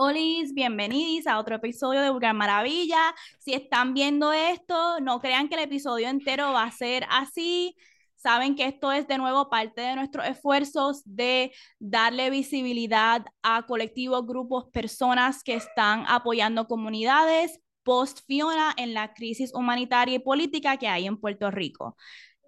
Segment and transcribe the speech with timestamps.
[0.00, 3.16] Olis, bienvenidos a otro episodio de Vulgar Maravilla.
[3.40, 7.74] Si están viendo esto, no crean que el episodio entero va a ser así.
[8.14, 11.50] Saben que esto es de nuevo parte de nuestros esfuerzos de
[11.80, 19.52] darle visibilidad a colectivos, grupos, personas que están apoyando comunidades post Fiona en la crisis
[19.54, 21.96] humanitaria y política que hay en Puerto Rico.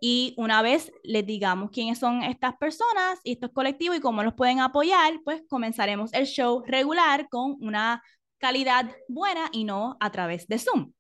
[0.01, 4.35] Y una vez les digamos quiénes son estas personas y estos colectivos y cómo los
[4.35, 8.03] pueden apoyar, pues comenzaremos el show regular con una
[8.39, 10.93] calidad buena y no a través de Zoom.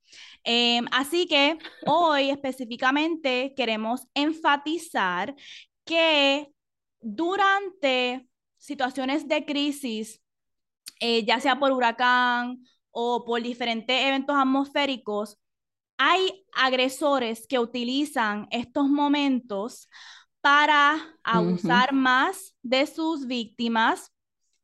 [0.44, 5.34] Em, así que hoy específicamente queremos enfatizar
[5.84, 6.52] que
[7.00, 10.20] durante situaciones de crisis,
[11.00, 15.38] eh, ya sea por huracán o por diferentes eventos atmosféricos,
[16.02, 19.86] hay agresores que utilizan estos momentos
[20.40, 24.10] para abusar más de sus víctimas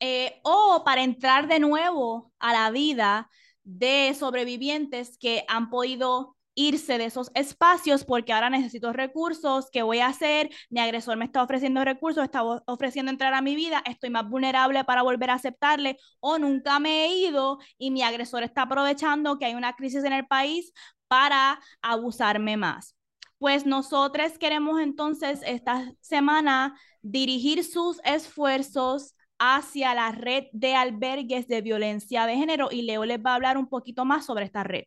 [0.01, 3.29] eh, o para entrar de nuevo a la vida
[3.65, 10.01] de sobrevivientes que han podido irse de esos espacios porque ahora necesito recursos, ¿qué voy
[10.01, 10.51] a hacer?
[10.71, 14.83] Mi agresor me está ofreciendo recursos, está ofreciendo entrar a mi vida, estoy más vulnerable
[14.85, 19.45] para volver a aceptarle o nunca me he ido y mi agresor está aprovechando que
[19.45, 20.73] hay una crisis en el país
[21.07, 22.97] para abusarme más.
[23.39, 31.61] Pues nosotros queremos entonces esta semana dirigir sus esfuerzos hacia la red de albergues de
[31.61, 34.85] violencia de género y Leo les va a hablar un poquito más sobre esta red.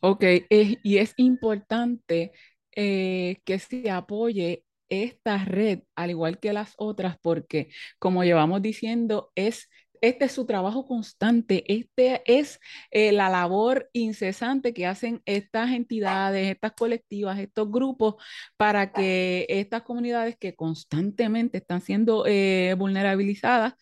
[0.00, 2.32] Ok, y es importante
[2.76, 9.32] eh, que se apoye esta red, al igual que las otras, porque como llevamos diciendo,
[9.34, 9.68] es
[10.02, 12.58] este es su trabajo constante, este es
[12.90, 18.16] eh, la labor incesante que hacen estas entidades, estas colectivas, estos grupos,
[18.56, 23.74] para que estas comunidades que constantemente están siendo eh, vulnerabilizadas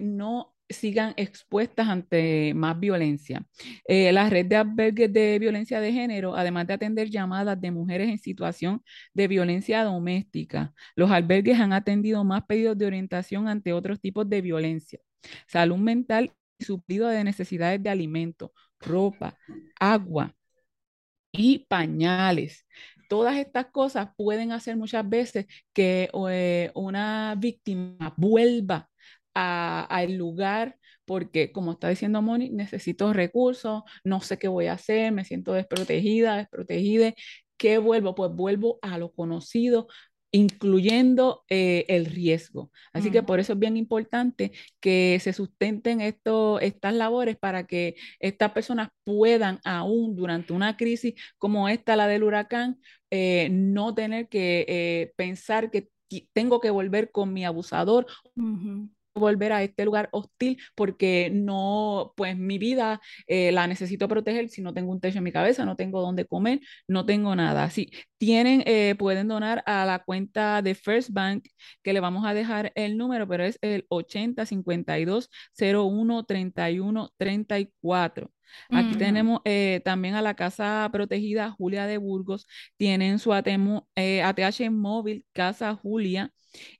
[0.00, 3.44] no sigan expuestas ante más violencia.
[3.86, 8.08] Eh, la red de albergues de violencia de género, además de atender llamadas de mujeres
[8.08, 8.82] en situación
[9.14, 14.42] de violencia doméstica, los albergues han atendido más pedidos de orientación ante otros tipos de
[14.42, 15.00] violencia,
[15.46, 19.38] salud mental y suplido de necesidades de alimento, ropa,
[19.80, 20.34] agua
[21.32, 22.66] y pañales.
[23.08, 28.88] Todas estas cosas pueden hacer muchas veces que eh, una víctima vuelva
[29.34, 30.76] al lugar
[31.08, 35.54] porque, como está diciendo Moni, necesito recursos, no sé qué voy a hacer, me siento
[35.54, 37.14] desprotegida, desprotegida.
[37.56, 38.14] ¿Qué vuelvo?
[38.14, 39.88] Pues vuelvo a lo conocido,
[40.30, 42.70] incluyendo eh, el riesgo.
[42.92, 47.96] Así que por eso es bien importante que se sustenten esto, estas labores para que
[48.20, 52.78] estas personas puedan, aún durante una crisis como esta, la del huracán,
[53.10, 55.88] eh, no tener que eh, pensar que
[56.34, 58.06] tengo que volver con mi abusador
[59.18, 64.62] volver a este lugar hostil porque no, pues mi vida eh, la necesito proteger si
[64.62, 67.70] no tengo un techo en mi cabeza, no tengo dónde comer, no tengo nada.
[67.70, 71.46] Si tienen, eh, pueden donar a la cuenta de First Bank,
[71.82, 78.30] que le vamos a dejar el número, pero es el 80 52 01 31 34.
[78.70, 85.24] Aquí tenemos eh, también a la Casa Protegida Julia de Burgos, tienen su ATH móvil
[85.32, 86.32] Casa Julia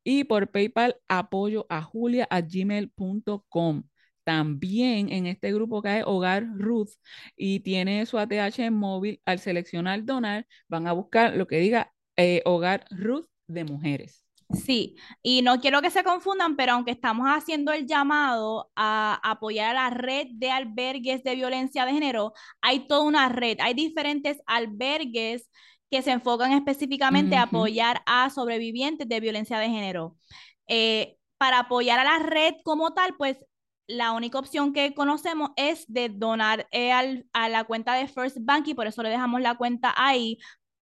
[0.05, 3.85] y por PayPal apoyo a julia a gmail.com.
[4.25, 6.91] También en este grupo cae Hogar Ruth
[7.37, 9.21] y tiene su ATH móvil.
[9.25, 14.28] Al seleccionar donar, van a buscar lo que diga eh, Hogar Ruth de mujeres.
[14.51, 19.71] Sí, y no quiero que se confundan, pero aunque estamos haciendo el llamado a apoyar
[19.71, 22.33] a la red de albergues de violencia de género,
[22.63, 25.51] hay toda una red, hay diferentes albergues
[25.91, 30.17] que se enfocan específicamente a apoyar a sobrevivientes de violencia de género.
[30.67, 33.45] Eh, para apoyar a la red como tal, pues
[33.87, 36.93] la única opción que conocemos es de donar eh,
[37.33, 40.39] a la cuenta de First Bank y por eso le dejamos la cuenta ahí.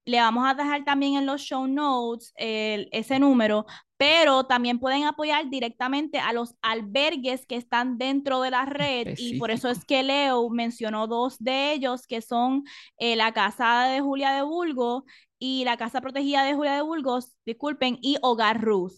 [0.05, 3.67] Le vamos a dejar también en los show notes ese número
[4.03, 9.39] pero también pueden apoyar directamente a los albergues que están dentro de la red y
[9.39, 12.65] por eso es que Leo mencionó dos de ellos que son
[12.99, 15.05] eh, la Casa de Julia de Bulgo
[15.39, 18.95] y la Casa Protegida de Julia de Burgos, disculpen, y Hogar Ruth.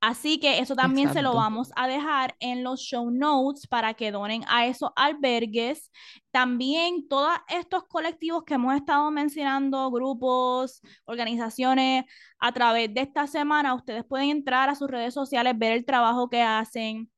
[0.00, 4.10] Así que eso también se lo vamos a dejar en los show notes para que
[4.12, 5.90] donen a esos albergues.
[6.30, 12.04] También todos estos colectivos que hemos estado mencionando, grupos, organizaciones,
[12.38, 16.28] a través de esta semana, ustedes pueden entrar a sus redes sociales, ver el trabajo
[16.28, 17.10] que hacen,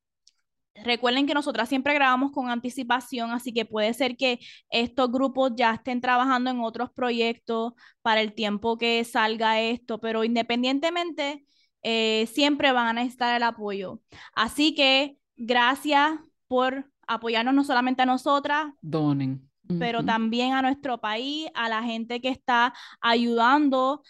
[0.84, 4.38] Recuerden que nosotras siempre grabamos con anticipación, así que puede ser que
[4.70, 7.72] estos grupos ya estén trabajando en otros proyectos
[8.02, 11.44] para el tiempo que salga esto, pero independientemente,
[11.82, 14.00] eh, siempre van a necesitar el apoyo.
[14.34, 19.48] Así que gracias por apoyarnos no solamente a nosotras, Donen.
[19.78, 24.02] pero también a nuestro país, a la gente que está ayudando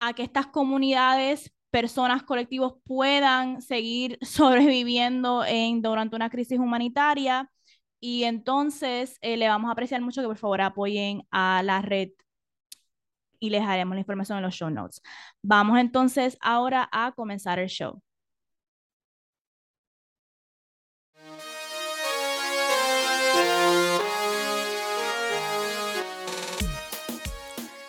[0.00, 7.50] a que estas comunidades, personas, colectivos puedan seguir sobreviviendo en, durante una crisis humanitaria.
[8.02, 12.10] Y entonces eh, le vamos a apreciar mucho que por favor apoyen a la red
[13.40, 15.02] y les haremos la información en los show notes.
[15.42, 18.00] Vamos entonces ahora a comenzar el show.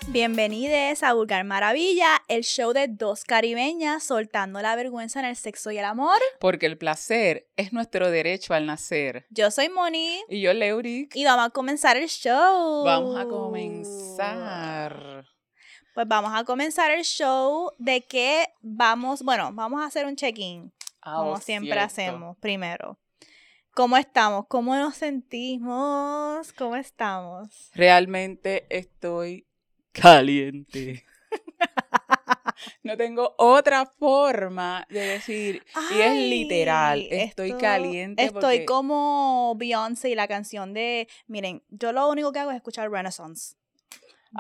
[0.08, 5.72] Bienvenidos a Vulgar Maravilla, el show de dos caribeñas soltando la vergüenza en el sexo
[5.72, 6.18] y el amor.
[6.42, 9.26] Porque el placer es nuestro derecho al nacer.
[9.30, 12.84] Yo soy Moni Y yo, Leuric, y vamos a comenzar el show.
[12.84, 14.92] vamos a comenzar.
[15.94, 20.72] Pues vamos a comenzar el show de que vamos, bueno, vamos a hacer un check-in,
[21.02, 21.86] Ah, como oh, siempre cierto.
[21.86, 22.98] hacemos primero.
[23.74, 24.46] ¿Cómo estamos?
[24.48, 26.54] ¿Cómo nos sentimos?
[26.54, 27.72] ¿Cómo estamos?
[27.74, 29.46] Realmente estoy
[29.92, 31.04] caliente.
[32.84, 35.64] No tengo otra forma de decir,
[35.96, 38.24] y es literal, estoy esto- caliente.
[38.24, 42.58] Estoy porque- como Beyoncé y la canción de, miren, yo lo único que hago es
[42.58, 43.56] escuchar Renaissance.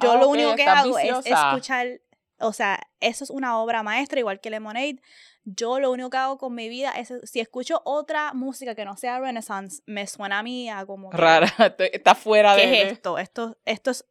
[0.02, 2.02] Yo Ah, lo ok, único que hago es escuchar,
[2.40, 5.02] o sea, eso es una obra maestra, igual que Lemonade.
[5.44, 8.96] Yo lo único que hago con mi vida es, si escucho otra música que no
[8.96, 11.12] sea Renaissance, me suena a mí a como...
[11.12, 11.48] Rara,
[11.92, 12.82] está fuera ¿Qué de...
[12.84, 13.18] es esto?
[13.18, 14.06] Esto, esto es...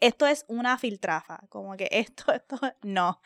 [0.00, 3.20] Esto es una filtrafa, como que esto, esto, no.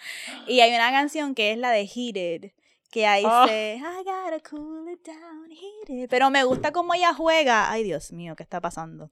[0.47, 2.53] Y hay una canción que es la de Heated,
[2.91, 3.45] que ahí Ah.
[3.47, 6.11] dice, I gotta cool it down, heated.
[6.11, 7.71] Pero me gusta cómo ella juega.
[7.71, 9.09] Ay, Dios mío, ¿qué está pasando?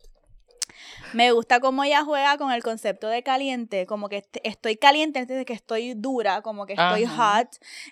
[1.12, 5.18] Me gusta cómo ella juega con el concepto de caliente, como que est- estoy caliente
[5.18, 7.40] antes de que estoy dura, como que estoy Ajá.
[7.40, 7.48] hot,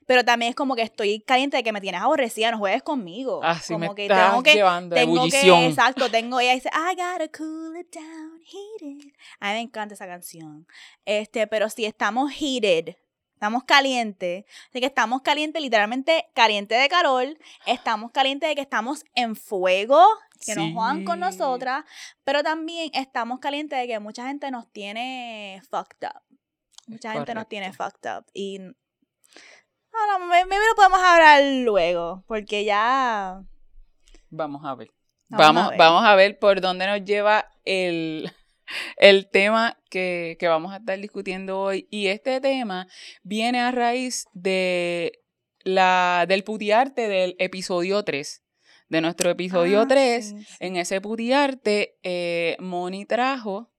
[0.07, 3.41] pero también es como que estoy caliente de que me tienes aborrecida, no juegues conmigo.
[3.43, 5.59] Así como me que estás tengo que llevando tengo ebullición.
[5.59, 9.13] que, exacto, tengo, ella dice, I gotta cool it down, heated.
[9.41, 10.67] A mí me encanta esa canción.
[11.05, 12.95] Este, pero si estamos heated,
[13.39, 19.05] estamos calientes, de que estamos calientes, literalmente caliente de calor, estamos calientes de que estamos
[19.15, 20.05] en fuego,
[20.45, 21.85] que nos jodan con nosotras,
[22.25, 26.21] pero también estamos calientes de que mucha gente nos tiene fucked up.
[26.89, 28.27] Mucha gente nos tiene fucked up.
[28.35, 28.59] Y
[29.93, 33.45] ahora, me, me lo podemos hablar luego, porque ya
[34.31, 34.91] Vamos a ver.
[35.29, 35.79] Vamos a Vamos, ver.
[35.79, 38.33] vamos a ver por dónde nos lleva el,
[38.97, 41.87] el tema que, que vamos a estar discutiendo hoy.
[41.91, 42.87] Y este tema
[43.23, 45.21] viene a raíz de
[45.65, 48.43] la, del putiarte del episodio 3.
[48.89, 50.25] De nuestro episodio Ah, 3.
[50.29, 50.57] sí, sí.
[50.61, 53.71] En ese putiarte, eh, Moni trajo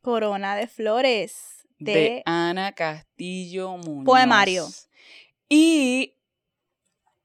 [0.00, 4.04] Corona de Flores de, de, Ana Castillo Muñoz.
[4.06, 4.66] Poemario.
[5.48, 6.14] Y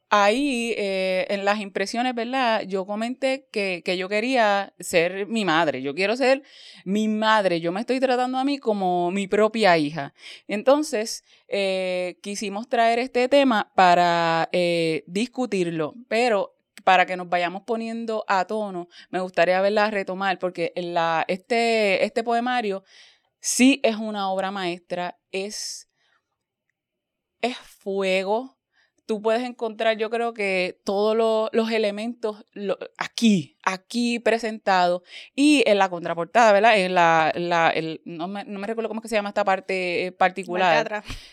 [0.10, 2.64] ahí, eh, en las impresiones, ¿verdad?
[2.68, 5.82] Yo comenté que, que yo quería ser mi madre.
[5.82, 6.44] Yo quiero ser
[6.86, 7.60] mi madre.
[7.60, 10.14] Yo me estoy tratando a mí como mi propia hija.
[10.48, 18.24] Entonces, eh, quisimos traer este tema para eh, discutirlo, pero para que nos vayamos poniendo
[18.28, 20.72] a tono, me gustaría verla retomar, porque
[21.28, 22.84] este, este poemario
[23.42, 25.90] sí es una obra maestra, es,
[27.42, 28.57] es fuego.
[29.08, 35.02] Tú puedes encontrar, yo creo que todos lo- los elementos lo- aquí, aquí presentados
[35.34, 36.78] y en la contraportada, ¿verdad?
[36.78, 39.44] En la, la el- no, me, no me recuerdo cómo es que se llama esta
[39.46, 40.86] parte eh, particular.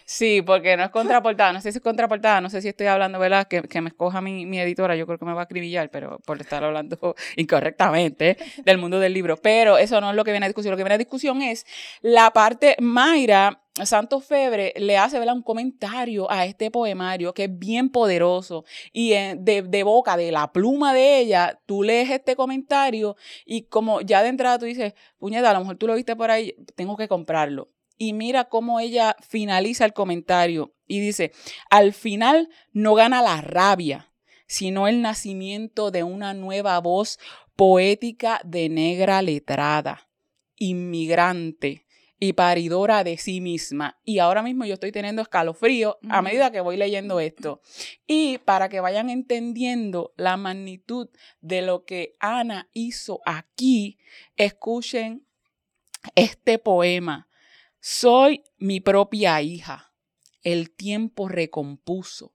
[0.07, 3.19] Sí, porque no es contraportada, no sé si es contraportada, no sé si estoy hablando,
[3.19, 3.49] ¿verdad?
[3.49, 6.21] Que, que me escoja mi, mi editora, yo creo que me va a acribillar, pero
[6.25, 9.37] por estar hablando incorrectamente del mundo del libro.
[9.37, 11.66] Pero eso no es lo que viene a discusión, lo que viene a discusión es
[12.02, 15.35] la parte, Mayra Santos Febre le hace, ¿verdad?
[15.35, 20.31] Un comentario a este poemario que es bien poderoso y eh, de, de boca, de
[20.31, 24.95] la pluma de ella, tú lees este comentario y como ya de entrada tú dices,
[25.19, 27.73] puñeta, a lo mejor tú lo viste por ahí, tengo que comprarlo.
[27.99, 31.33] Y mira cómo ella finaliza el comentario y dice,
[31.69, 34.12] al final no gana la rabia,
[34.47, 37.19] sino el nacimiento de una nueva voz
[37.57, 40.09] poética de negra letrada,
[40.57, 41.84] inmigrante
[42.18, 43.99] y paridora de sí misma.
[44.04, 47.61] Y ahora mismo yo estoy teniendo escalofrío a medida que voy leyendo esto.
[48.06, 51.09] Y para que vayan entendiendo la magnitud
[51.40, 53.99] de lo que Ana hizo aquí,
[54.37, 55.26] escuchen
[56.14, 57.28] este poema.
[57.80, 59.92] Soy mi propia hija.
[60.42, 62.35] El tiempo recompuso,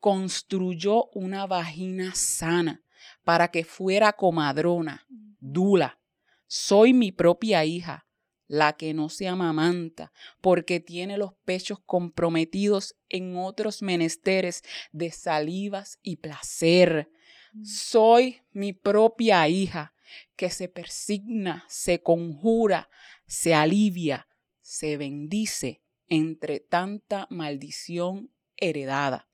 [0.00, 2.82] construyó una vagina sana
[3.22, 6.00] para que fuera comadrona, dula.
[6.46, 8.03] Soy mi propia hija,
[8.46, 15.98] la que no se amamanta, porque tiene los pechos comprometidos en otros menesteres de salivas
[16.02, 17.10] y placer.
[17.52, 17.64] Mm.
[17.64, 19.94] Soy mi propia hija
[20.36, 22.88] que se persigna, se conjura,
[23.26, 24.28] se alivia,
[24.60, 29.28] se bendice entre tanta maldición heredada.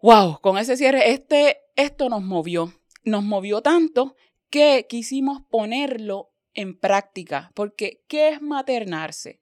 [0.00, 2.74] Wow, con ese cierre, este, esto nos movió,
[3.04, 4.16] nos movió tanto
[4.50, 9.40] que quisimos ponerlo en práctica, porque ¿qué es maternarse?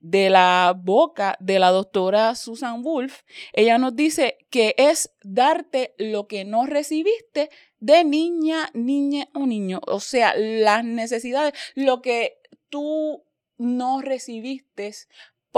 [0.00, 3.22] De la boca de la doctora Susan Wolf,
[3.52, 9.80] ella nos dice que es darte lo que no recibiste de niña, niña o niño,
[9.86, 12.38] o sea, las necesidades, lo que
[12.70, 13.24] tú
[13.58, 14.94] no recibiste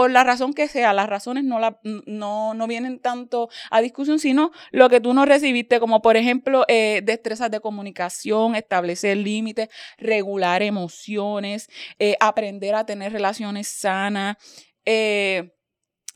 [0.01, 4.17] por la razón que sea, las razones no, la, no, no, vienen tanto a discusión,
[4.17, 9.69] sino lo que tú no recibiste, como por ejemplo eh, destrezas de comunicación, establecer límites,
[9.99, 14.37] regular emociones, eh, aprender a tener relaciones sanas.
[14.85, 15.53] Eh,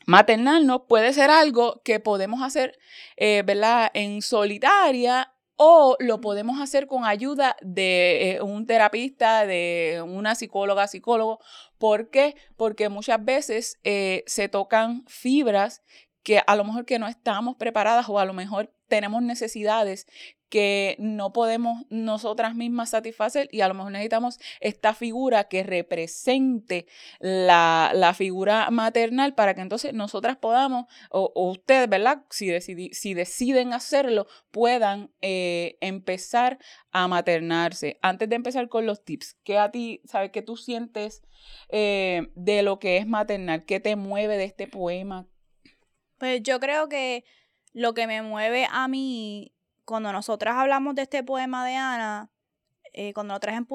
[0.04, 2.76] maternal no puede ser algo que podemos hacer,
[3.16, 3.92] ¿verdad?
[3.94, 10.86] En solitaria o lo podemos hacer con ayuda de eh, un terapista, de una psicóloga,
[10.86, 11.40] psicólogo.
[11.78, 12.36] ¿Por qué?
[12.56, 15.82] Porque muchas veces eh, se tocan fibras
[16.22, 20.06] que a lo mejor que no estamos preparadas o a lo mejor tenemos necesidades
[20.48, 26.86] que no podemos nosotras mismas satisfacer y a lo mejor necesitamos esta figura que represente
[27.18, 32.24] la, figura maternal para que entonces nosotras podamos, o, ustedes, ¿verdad?
[32.30, 36.58] Si, si, deciden hacerlo, puedan eh, empezar
[36.92, 37.98] a maternarse.
[38.00, 41.22] Antes de empezar con los tips, ¿qué a ti, sabes, qué tú sientes
[41.68, 43.64] eh, de lo que es maternal?
[43.64, 45.26] ¿Qué te mueve de este poema?
[46.18, 47.24] Pues yo creo que
[47.72, 49.55] lo que me mueve a mí
[49.86, 52.30] cuando nosotras hablamos de este poema de Ana,
[52.92, 53.66] eh, cuando lo traes en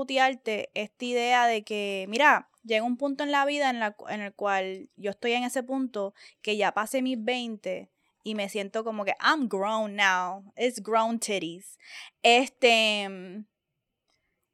[0.73, 4.33] esta idea de que, mira, llega un punto en la vida en, la, en el
[4.33, 7.89] cual yo estoy en ese punto que ya pasé mis 20
[8.23, 10.51] y me siento como que I'm grown now.
[10.55, 11.79] It's grown titties.
[12.21, 13.43] Este.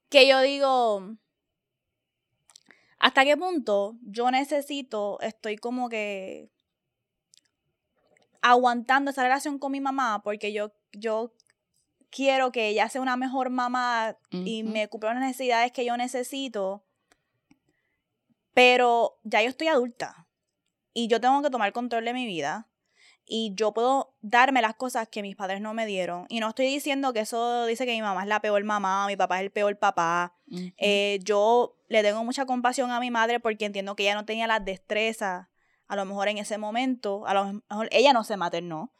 [0.09, 1.17] Que yo digo.
[2.99, 6.49] ¿Hasta qué punto yo necesito, estoy como que
[8.41, 11.31] aguantando esa relación con mi mamá porque yo, yo
[12.09, 16.83] quiero que ella sea una mejor mamá y me cumpla las necesidades que yo necesito,
[18.53, 20.27] pero ya yo estoy adulta
[20.93, 22.67] y yo tengo que tomar control de mi vida
[23.29, 26.25] y yo puedo darme las cosas que mis padres no me dieron.
[26.29, 29.17] Y no estoy diciendo que eso dice que mi mamá es la peor mamá, mi
[29.17, 30.33] papá es el peor papá.
[30.77, 34.47] Eh, yo le tengo mucha compasión a mi madre porque entiendo que ella no tenía
[34.47, 35.47] las destrezas
[35.87, 38.91] a lo mejor en ese momento, a lo mejor ella no se maternó,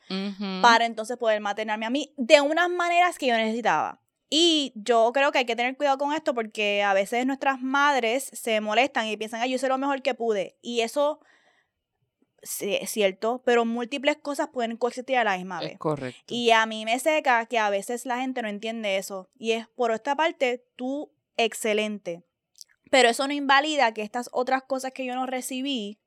[0.61, 4.01] para entonces poder maternarme a mí de unas maneras que yo necesitaba.
[4.29, 8.29] Y yo creo que hay que tener cuidado con esto porque a veces nuestras madres
[8.33, 10.57] se molestan y piensan, ay, yo hice lo mejor que pude.
[10.61, 11.21] Y eso
[12.41, 15.77] sí, es cierto, pero múltiples cosas pueden coexistir a la misma vez.
[15.77, 16.33] correcto.
[16.33, 19.29] Y a mí me seca que a veces la gente no entiende eso.
[19.37, 22.23] Y es por esta parte, tú, excelente.
[22.89, 25.99] Pero eso no invalida que estas otras cosas que yo no recibí,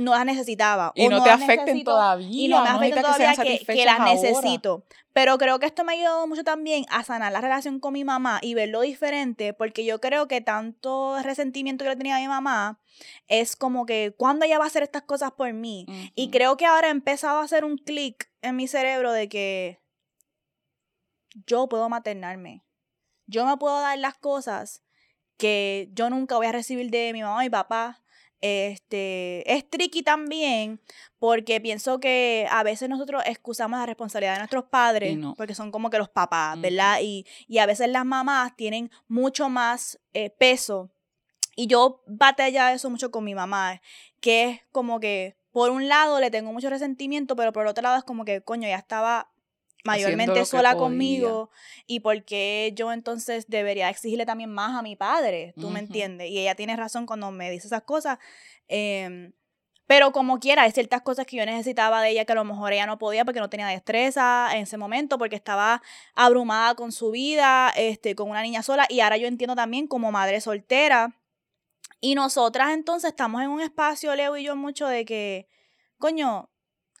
[0.00, 0.92] no las necesitaba.
[0.94, 2.28] Y no, te afecten todavía.
[2.30, 4.84] Y no me afecten todavía que, las necesito.
[5.12, 8.04] Pero creo que esto me ha ayudado mucho también a sanar la relación con mi
[8.04, 12.28] mamá y verlo diferente, porque yo creo que tanto resentimiento que le tenía a mi
[12.28, 12.80] mamá
[13.28, 15.86] es como que, ¿cuándo ella va a hacer estas cosas por mí?
[16.14, 19.80] Y creo que ahora he empezado a hacer un clic en mi cerebro de que
[21.46, 22.64] yo puedo maternarme.
[23.26, 24.82] Yo me puedo dar las cosas
[25.36, 27.99] que yo nunca voy a recibir de mi mamá y mi papá
[28.40, 30.80] este, es tricky también
[31.18, 35.90] porque pienso que a veces nosotros excusamos la responsabilidad de nuestros padres porque son como
[35.90, 37.00] que los papás, ¿verdad?
[37.02, 37.26] Y,
[37.58, 40.90] a veces las mamás tienen mucho más eh, peso.
[41.56, 43.82] Y yo batalla eso mucho con mi mamá,
[44.20, 47.98] que es como que por un lado le tengo mucho resentimiento, pero por otro lado
[47.98, 49.30] es como que, coño, ya estaba
[49.84, 51.50] mayormente sola conmigo
[51.86, 56.38] y porque yo entonces debería exigirle también más a mi padre, tú me entiendes, y
[56.38, 58.18] ella tiene razón cuando me dice esas cosas,
[58.68, 59.32] em,
[59.86, 62.72] pero como quiera, hay ciertas cosas que yo necesitaba de ella que a lo mejor
[62.72, 65.82] ella no podía porque no tenía destreza en ese momento, porque estaba
[66.14, 70.12] abrumada con su vida, este, con una niña sola, y ahora yo entiendo también como
[70.12, 71.16] madre soltera,
[72.00, 75.48] y nosotras entonces estamos en un espacio, Leo y yo, mucho de que,
[75.98, 76.50] coño,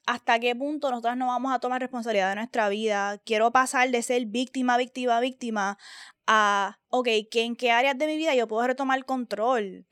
[0.06, 3.18] hasta qué punto nosotros no vamos a tomar responsabilidad de nuestra vida.
[3.24, 5.78] Quiero pasar de ser víctima, víctima, víctima
[6.26, 9.86] a, ok, ¿en qué áreas de mi vida yo puedo retomar control?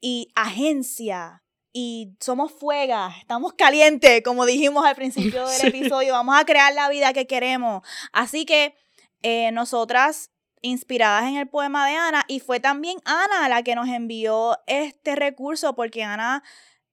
[0.00, 1.42] Y agencia.
[1.72, 6.14] Y somos fuegas, estamos calientes, como dijimos al principio del episodio.
[6.14, 7.82] Vamos a crear la vida que queremos.
[8.12, 8.74] Así que
[9.22, 10.30] eh, nosotras
[10.62, 15.16] inspiradas en el poema de Ana y fue también Ana la que nos envió este
[15.16, 16.42] recurso porque Ana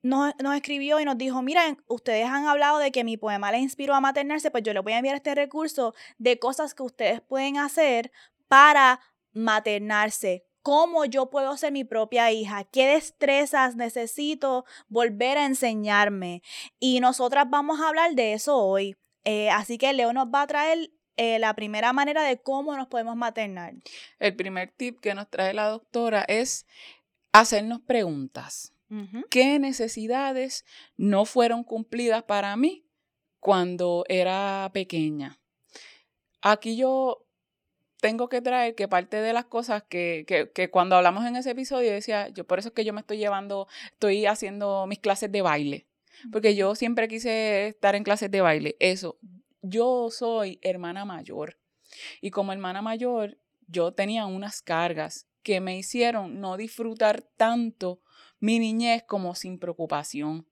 [0.01, 3.61] nos, nos, escribió y nos dijo, miren, ustedes han hablado de que mi poema les
[3.61, 7.21] inspiró a maternarse, pues yo les voy a enviar este recurso de cosas que ustedes
[7.21, 8.11] pueden hacer
[8.47, 8.99] para
[9.33, 10.45] maternarse.
[10.61, 12.65] ¿Cómo yo puedo ser mi propia hija?
[12.65, 16.41] ¿Qué destrezas necesito volver a enseñarme?
[16.79, 18.97] Y nosotras vamos a hablar de eso hoy.
[19.23, 22.87] Eh, así que Leo nos va a traer eh, la primera manera de cómo nos
[22.87, 23.73] podemos maternar.
[24.19, 26.67] El primer tip que nos trae la doctora es
[27.31, 28.73] hacernos preguntas.
[29.29, 30.65] ¿Qué necesidades
[30.95, 32.85] no fueron cumplidas para mí
[33.39, 35.39] cuando era pequeña?
[36.41, 37.25] Aquí yo
[37.99, 41.51] tengo que traer que parte de las cosas que, que, que, cuando hablamos en ese
[41.51, 45.31] episodio decía, yo por eso es que yo me estoy llevando, estoy haciendo mis clases
[45.31, 45.87] de baile,
[46.31, 48.77] porque yo siempre quise estar en clases de baile.
[48.79, 49.17] Eso,
[49.61, 51.59] yo soy hermana mayor
[52.21, 58.01] y como hermana mayor yo tenía unas cargas que me hicieron no disfrutar tanto
[58.39, 60.45] mi niñez como sin preocupación.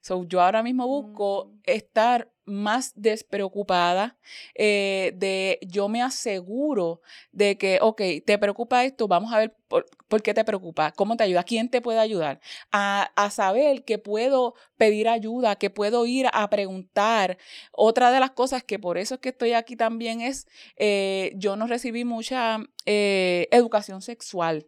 [0.00, 1.60] So, yo ahora mismo busco mm.
[1.64, 4.18] estar más despreocupada,
[4.54, 7.00] eh, de yo me aseguro
[7.30, 9.86] de que, ok, te preocupa esto, vamos a ver por,
[10.22, 12.40] qué te preocupa, cómo te ayuda, quién te puede ayudar,
[12.72, 17.38] a, a, saber que puedo pedir ayuda, que puedo ir a preguntar.
[17.70, 21.56] Otra de las cosas que por eso es que estoy aquí también es, eh, yo
[21.56, 24.66] no recibí mucha eh, educación sexual.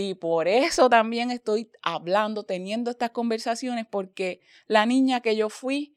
[0.00, 5.96] Y por eso también estoy hablando, teniendo estas conversaciones, porque la niña que yo fui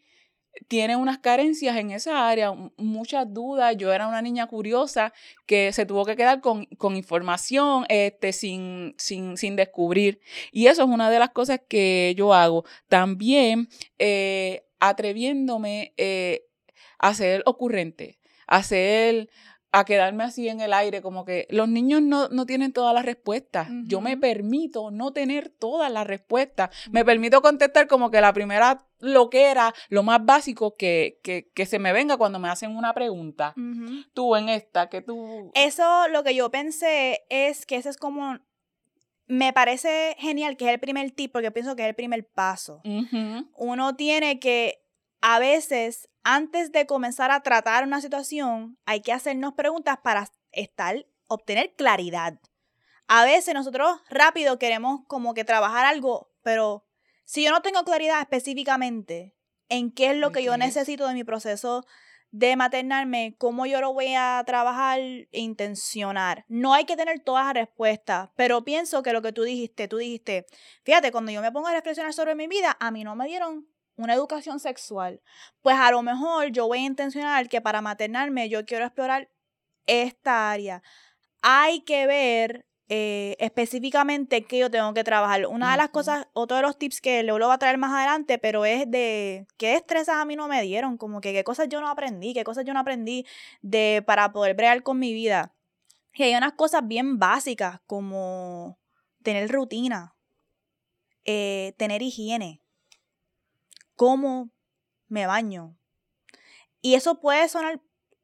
[0.68, 3.78] tiene unas carencias en esa área, muchas dudas.
[3.78, 5.14] Yo era una niña curiosa
[5.46, 10.20] que se tuvo que quedar con, con información este, sin, sin, sin, descubrir.
[10.52, 12.66] Y eso es una de las cosas que yo hago.
[12.88, 16.48] También eh, atreviéndome eh,
[16.98, 18.18] a ser ocurrente,
[18.48, 19.30] a ser
[19.72, 23.06] a quedarme así en el aire, como que los niños no, no tienen todas las
[23.06, 23.70] respuestas.
[23.86, 26.70] Yo me permito no tener todas las respuestas.
[26.92, 31.50] Me permito contestar como que la primera lo que era, lo más básico que, que,
[31.54, 33.56] que se me venga cuando me hacen una pregunta.
[34.14, 35.52] Tú en esta, que tú...
[35.56, 38.40] Eso lo que yo pensé es que ese es como...
[39.28, 42.82] Me parece genial que es el primer tip porque pienso que es el primer paso.
[43.56, 44.81] Uno tiene que
[45.22, 51.06] a veces, antes de comenzar a tratar una situación, hay que hacernos preguntas para estar,
[51.28, 52.40] obtener claridad.
[53.08, 56.86] A veces nosotros rápido queremos como que trabajar algo, pero
[57.24, 59.36] si yo no tengo claridad específicamente
[59.70, 61.86] en qué es lo que yo necesito de mi proceso
[62.32, 66.46] de maternarme, cómo yo lo voy a trabajar e intencionar.
[66.48, 69.98] No hay que tener todas las respuestas, pero pienso que lo que tú dijiste, tú
[69.98, 70.46] dijiste,
[70.84, 73.68] fíjate, cuando yo me pongo a reflexionar sobre mi vida, a mí no me dieron
[74.04, 75.22] una educación sexual,
[75.62, 79.30] pues a lo mejor yo voy a intencionar que para maternarme yo quiero explorar
[79.88, 80.84] esta área.
[81.42, 85.48] Hay que ver eh, específicamente qué yo tengo que trabajar.
[85.48, 87.94] Una de las cosas, otro de los tips que luego lo va a traer más
[87.94, 91.70] adelante, pero es de qué destrezas a mí no me dieron, como que qué cosas
[91.70, 93.26] yo no aprendí, qué cosas yo no aprendí
[93.62, 95.54] de, para poder bregar con mi vida.
[96.16, 98.78] Y hay unas cosas bien básicas como
[99.24, 100.14] tener rutina,
[101.24, 102.62] eh, tener higiene,
[104.02, 104.50] cómo
[105.10, 105.78] me baño.
[106.82, 107.80] Y eso puede sonar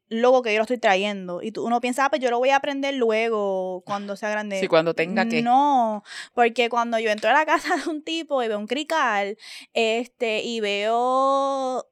[0.08, 1.44] loco que yo lo estoy trayendo.
[1.44, 4.60] Y tú, uno piensa, ah, pues yo lo voy a aprender luego, cuando sea grande.
[4.60, 5.44] Sí, cuando tenga que.
[5.44, 9.38] No, porque cuando yo entro a la casa de un tipo y veo un crical,
[9.74, 11.88] este, y veo.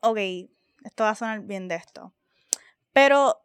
[0.00, 0.18] Ok,
[0.82, 2.12] esto va a sonar bien de esto.
[2.92, 3.40] Pero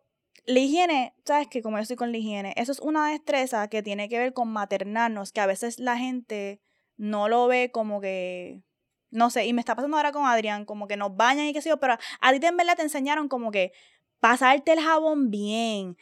[0.48, 3.84] la higiene, sabes que como yo estoy con la higiene, eso es una destreza que
[3.84, 6.64] tiene que ver con maternarnos, que a veces la gente
[6.98, 8.64] no lo ve como que
[9.12, 11.62] no sé, y me está pasando ahora con Adrián, como que nos bañan y qué
[11.62, 13.72] sé yo, pero a ti en verdad te enseñaron como que
[14.20, 15.98] pasarte el jabón bien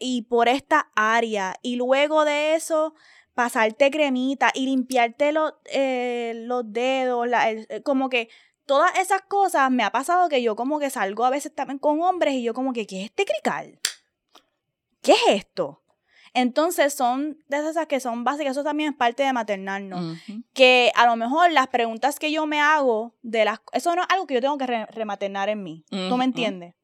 [0.00, 2.94] y por esta área y luego de eso
[3.34, 8.28] pasarte cremita y limpiarte los, eh, los dedos, eh, como que
[8.66, 12.02] todas esas cosas me ha pasado que yo como que salgo a veces también con
[12.02, 13.78] hombres y yo como que, ¿qué es este crical?
[15.00, 15.81] ¿Qué es esto?
[16.34, 20.18] Entonces son de esas que son básicas, eso también es parte de maternarnos.
[20.54, 23.60] Que a lo mejor las preguntas que yo me hago de las...
[23.72, 25.84] Eso no es algo que yo tengo que rematernar en mí.
[25.90, 26.74] ¿Tú me entiendes?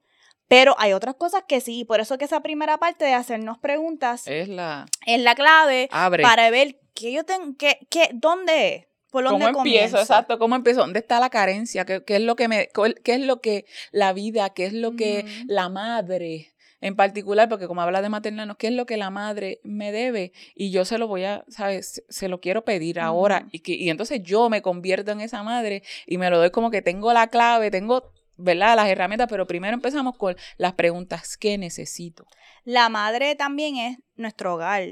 [0.48, 4.26] Pero hay otras cosas que sí, por eso que esa primera parte de hacernos preguntas
[4.26, 7.78] es la, es la clave para ver qué yo tengo, qué,
[8.14, 8.84] dónde es.
[9.10, 9.98] ¿Por dónde ¿Cómo empiezo?
[9.98, 10.80] Exacto, ¿cómo empiezo?
[10.80, 11.86] ¿Dónde está la carencia?
[11.86, 12.68] ¿Qué, qué es lo que me,
[13.04, 17.66] qué es lo que la vida, qué es lo que la madre en particular, porque
[17.66, 20.32] como habla de maternarnos, ¿qué es lo que la madre me debe?
[20.54, 22.02] Y yo se lo voy a, ¿sabes?
[22.08, 23.46] Se lo quiero pedir ahora.
[23.50, 26.70] Y, que, y entonces yo me convierto en esa madre y me lo doy como
[26.70, 28.76] que tengo la clave, tengo, ¿verdad?
[28.76, 32.26] Las herramientas, pero primero empezamos con las preguntas, ¿qué necesito?
[32.64, 34.84] La madre también es nuestro hogar.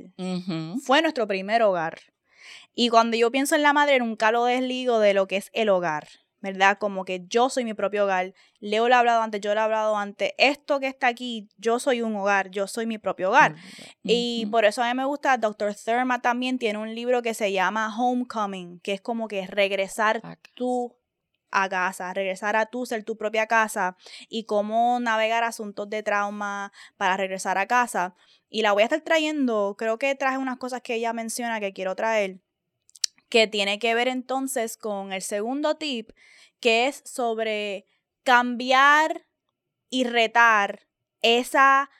[0.82, 1.98] Fue nuestro primer hogar.
[2.74, 5.68] Y cuando yo pienso en la madre, nunca lo desligo de lo que es el
[5.68, 6.08] hogar.
[6.40, 6.78] ¿Verdad?
[6.78, 8.34] Como que yo soy mi propio hogar.
[8.60, 10.32] Leo lo ha hablado antes, yo lo he hablado antes.
[10.38, 13.56] Esto que está aquí, yo soy un hogar, yo soy mi propio hogar.
[14.02, 15.74] Y por eso a mí me gusta, Dr.
[15.74, 20.22] Thurma también tiene un libro que se llama Homecoming, que es como que regresar
[20.54, 20.96] tú
[21.50, 23.96] a casa, regresar a tú, ser tu propia casa
[24.28, 28.14] y cómo navegar asuntos de trauma para regresar a casa.
[28.48, 31.72] Y la voy a estar trayendo, creo que traje unas cosas que ella menciona que
[31.72, 32.40] quiero traer
[33.28, 36.10] que tiene que ver entonces con el segundo tip,
[36.60, 37.86] que es sobre
[38.22, 39.26] cambiar
[39.90, 40.86] y retar
[41.22, 41.90] esa,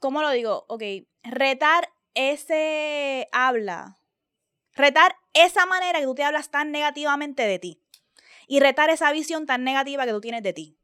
[0.00, 0.64] ¿cómo lo digo?
[0.68, 0.82] Ok,
[1.22, 3.98] retar ese habla,
[4.72, 7.80] retar esa manera que tú te hablas tan negativamente de ti
[8.46, 10.78] y retar esa visión tan negativa que tú tienes de ti.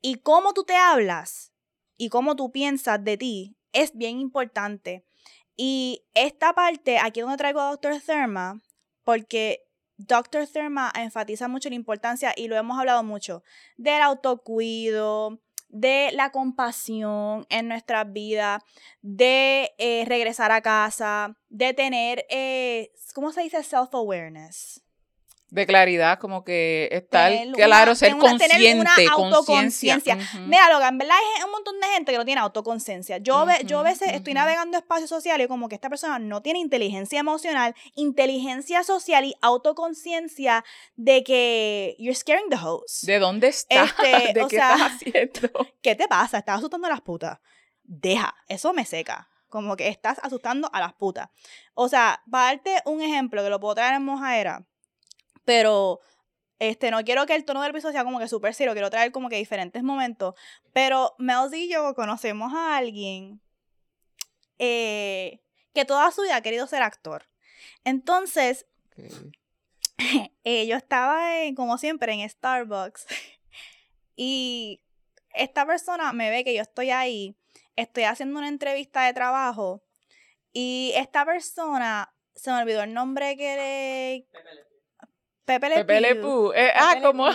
[0.00, 1.52] Y cómo tú te hablas
[1.96, 5.04] y cómo tú piensas de ti es bien importante.
[5.56, 8.00] Y esta parte, aquí donde traigo a Dr.
[8.00, 8.60] Therma,
[9.04, 10.46] porque Dr.
[10.46, 13.42] Therma enfatiza mucho la importancia, y lo hemos hablado mucho,
[13.76, 18.62] del autocuido, de la compasión en nuestras vidas,
[19.02, 23.58] de eh, regresar a casa, de tener, eh, ¿cómo se dice?
[23.58, 24.83] Self-awareness
[25.54, 30.18] de claridad, como que estar claro, ser consciente, tener autoconciencia.
[30.46, 33.18] Mira, Logan, en verdad hay un montón de gente que no tiene autoconciencia.
[33.18, 36.58] Yo, yo a veces estoy navegando espacios sociales y como que esta persona no tiene
[36.58, 40.64] inteligencia emocional, inteligencia social y autoconciencia
[40.96, 43.04] de que you're scaring the host.
[43.04, 43.90] ¿De dónde estás?
[43.90, 45.68] Este, ¿De qué estás haciendo?
[45.82, 46.38] ¿Qué te pasa?
[46.38, 47.38] Estás asustando a las putas.
[47.84, 49.28] Deja, eso me seca.
[49.48, 51.28] Como que estás asustando a las putas.
[51.74, 54.66] O sea, para darte un ejemplo que lo puedo traer en Mojaera
[55.44, 56.00] pero
[56.58, 59.12] este, no quiero que el tono del episodio sea como que súper serio, quiero traer
[59.12, 60.34] como que diferentes momentos.
[60.72, 63.40] Pero Mel y yo conocemos a alguien
[64.58, 65.40] eh,
[65.74, 67.28] que toda su vida ha querido ser actor.
[67.84, 68.66] Entonces,
[70.44, 73.06] eh, yo estaba, como siempre, en Starbucks
[74.16, 74.80] y
[75.34, 77.36] esta persona me ve que yo estoy ahí,
[77.76, 79.82] estoy haciendo una entrevista de trabajo
[80.52, 84.28] y esta persona, se me olvidó el nombre que le...
[85.44, 86.52] Pepe Le Pepe Le Pew.
[86.54, 87.26] Eh, ah, como.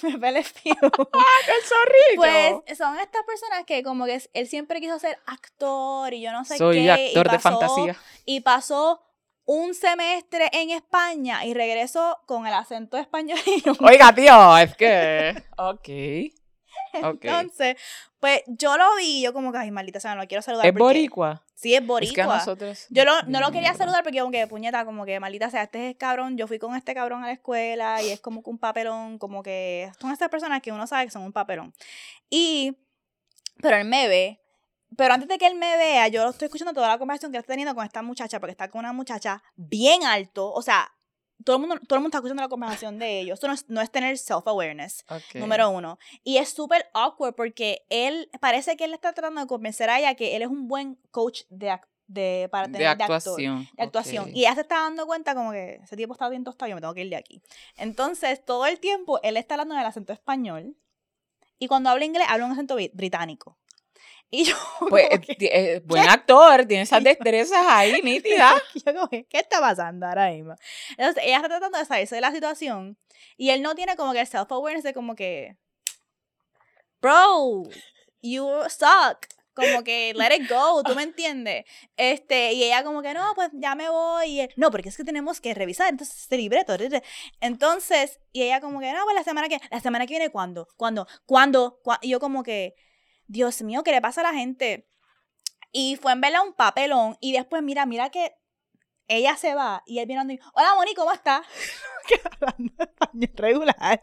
[0.00, 0.74] Pepe Le Pew.
[1.12, 2.62] ¡Ah, qué zorrito!
[2.64, 6.44] Pues son estas personas que, como que él siempre quiso ser actor y yo no
[6.44, 6.58] sé qué.
[6.58, 7.96] Soy actor de fantasía.
[8.24, 9.02] Y pasó
[9.44, 13.38] un semestre en España y regresó con el acento español.
[13.80, 15.42] Oiga, tío, es que.
[15.56, 15.88] Ok.
[16.94, 17.76] Entonces,
[18.20, 20.66] pues yo lo vi, yo como que, ay, maldita sea, no lo quiero saludar.
[20.66, 21.42] ¿Es boricua?
[21.62, 22.24] Sí, es boricua.
[22.24, 22.86] Es que nosotros...
[22.90, 25.96] Yo no lo quería saludar porque como que, puñeta, como que, maldita sea, este es
[25.96, 29.16] cabrón, yo fui con este cabrón a la escuela y es como que un papelón,
[29.18, 31.72] como que son estas personas que uno sabe que son un papelón.
[32.28, 32.76] Y,
[33.60, 34.40] pero él me ve,
[34.96, 37.52] pero antes de que él me vea, yo estoy escuchando toda la conversación que está
[37.52, 40.90] teniendo con esta muchacha, porque está con una muchacha bien alto, o sea,
[41.44, 43.38] todo el mundo, todo el mundo está escuchando la conversación de ellos.
[43.38, 45.98] Eso no es, tener self-awareness, número uno.
[46.24, 50.14] Y es súper awkward porque él, parece que él está tratando de convencer a ella
[50.14, 53.68] que él es un buen coach de, de, para tener, de actuación.
[53.76, 54.30] De, actuación.
[54.34, 56.80] Y ella se está dando cuenta como que ese tiempo está bien tostado, yo me
[56.80, 57.42] tengo que ir de aquí.
[57.76, 60.76] Entonces, todo el tiempo él está hablando en el acento español.
[61.58, 63.56] Y cuando habla inglés, habla un acento británico.
[64.34, 64.56] Y yo,
[64.88, 68.60] pues, eh, buen actor, tiene esas destrezas ahí nítidas.
[69.28, 70.54] ¿qué está pasando ahora mismo?
[70.96, 72.96] Entonces, ella está tratando de salirse de la situación
[73.36, 75.56] y él no tiene como que el self-awareness de como que,
[77.00, 77.64] bro,
[78.22, 79.26] you suck.
[79.54, 81.66] Como que let it go, ¿tú me entiendes?
[81.98, 84.48] Este, y ella como que, no, pues ya me voy.
[84.56, 86.74] no, porque es que tenemos que revisar, entonces este libreto.
[87.38, 90.68] Entonces, y ella como que, no, pues la semana que, la semana que viene, ¿cuándo?
[90.78, 91.06] ¿Cuándo?
[91.26, 91.82] ¿Cuándo?
[92.00, 92.74] Y yo como que,
[93.32, 94.86] Dios mío, ¿qué le pasa a la gente?
[95.72, 98.34] Y fue en verla un papelón y después, mira, mira que
[99.08, 101.40] ella se va y él viene y hola Moni, ¿cómo estás?
[102.40, 104.00] hablando español regular.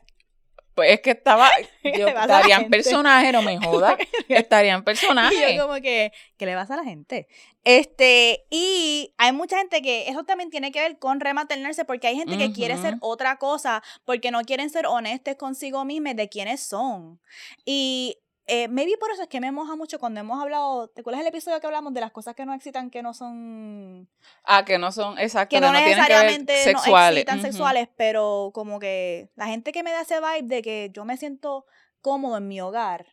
[0.74, 1.48] Pues es que estaba,
[1.84, 5.54] yo estaría en personaje, no me jodas, estaría en personaje.
[5.54, 7.28] Y yo como que, ¿qué le pasa a la gente?
[7.64, 12.16] Este, y hay mucha gente que eso también tiene que ver con rematernarse, porque hay
[12.16, 16.62] gente que quiere ser otra cosa, porque no quieren ser honestos consigo mismos de quiénes
[16.62, 17.20] son.
[17.64, 18.18] Y
[18.52, 21.28] eh, maybe por eso es que me moja mucho cuando hemos hablado, ¿te acuerdas el
[21.28, 24.10] episodio que hablamos de las cosas que no excitan, que no son...
[24.44, 27.26] Ah, que no son, exacto, que no, necesariamente sexuales.
[27.28, 30.90] no excitan sexuales, pero como que la gente que me da ese vibe de que
[30.92, 31.68] yo me siento
[32.02, 33.06] cómodo en mi hogar,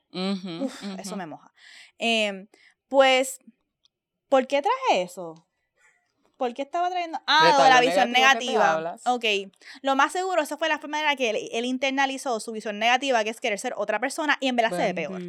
[0.98, 1.52] eso me moja.
[1.98, 2.48] Em,
[2.88, 3.38] pues,
[4.30, 5.45] ¿por qué traje eso?
[6.36, 7.18] ¿Por qué estaba trayendo?
[7.26, 8.98] Ah, de la visión negativa.
[9.06, 9.24] Ok.
[9.82, 13.24] Lo más seguro, esa fue la forma en la que él, internalizó su visión negativa,
[13.24, 15.22] que es querer ser otra persona y en verdad se ve peor.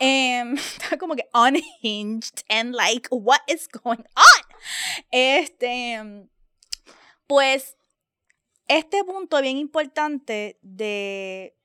[0.00, 4.56] Eh, está como que unhinged and like, what is going on?
[5.10, 6.28] Este.
[7.26, 7.76] Pues
[8.68, 11.56] este punto bien importante de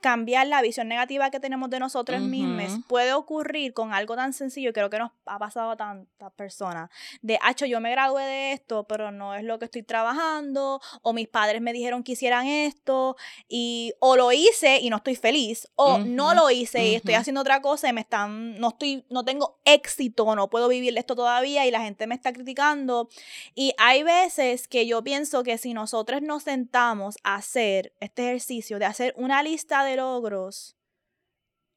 [0.00, 4.72] cambiar la visión negativa que tenemos de nosotros mismos puede ocurrir con algo tan sencillo,
[4.72, 6.90] creo que nos ha pasado a tantas personas,
[7.22, 11.12] de, hecho, yo me gradué de esto, pero no es lo que estoy trabajando, o
[11.12, 13.16] mis padres me dijeron que hicieran esto,
[13.48, 17.40] y o lo hice y no estoy feliz, o no lo hice y estoy haciendo
[17.40, 21.66] otra cosa y me están, no estoy, no tengo éxito, no puedo vivir esto todavía
[21.66, 23.08] y la gente me está criticando.
[23.54, 28.78] Y hay veces que yo pienso que si nosotros nos sentamos a hacer este ejercicio
[28.78, 30.76] de hacer una lista de logros,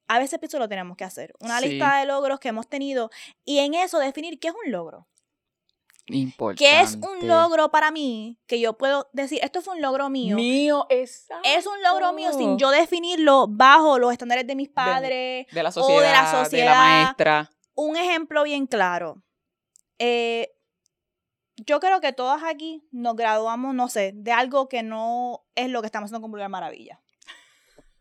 [0.08, 1.34] a veces eso lo tenemos que hacer.
[1.40, 3.10] Una lista de logros que hemos tenido
[3.46, 5.08] y en eso definir qué es un logro.
[6.08, 6.64] Importante.
[6.64, 8.38] ¿Qué es un logro para mí?
[8.46, 10.36] Que yo puedo decir, esto fue un logro mío.
[10.36, 11.30] Mío, Es
[11.66, 15.48] un logro mío sin yo definirlo bajo los estándares de mis padres.
[15.50, 16.00] De, la sociedad.
[16.00, 16.66] O de la sociedad.
[16.66, 17.52] De la maestra.
[17.74, 19.24] Un ejemplo bien claro.
[19.98, 20.54] Eh,
[21.56, 25.82] yo creo que todas aquí nos graduamos, no sé, de algo que no es lo
[25.82, 27.02] que estamos haciendo con Vulgar Maravilla.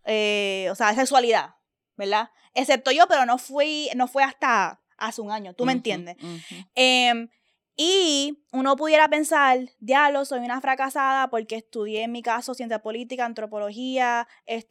[0.04, 1.56] Eh, o sea, sexualidad,
[1.96, 2.30] ¿verdad?
[2.54, 6.16] Excepto yo, pero no fui, no fue hasta hace un año, ¿tú me entiendes?
[6.74, 7.28] Em,
[7.74, 13.24] y uno pudiera pensar, diablo, soy una fracasada porque estudié en mi caso ciencia política,
[13.24, 14.28] antropología,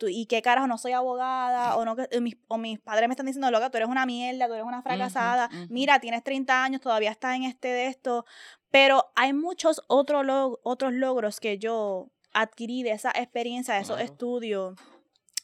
[0.07, 3.49] y qué carajo, no soy abogada, o, no, mis, o mis padres me están diciendo,
[3.49, 7.35] loca, tú eres una mierda, tú eres una fracasada, mira, tienes 30 años, todavía estás
[7.35, 8.25] en este de esto,
[8.69, 10.25] pero hay muchos otros
[10.63, 14.75] otros logros que yo adquirí de esa experiencia, de esos estudios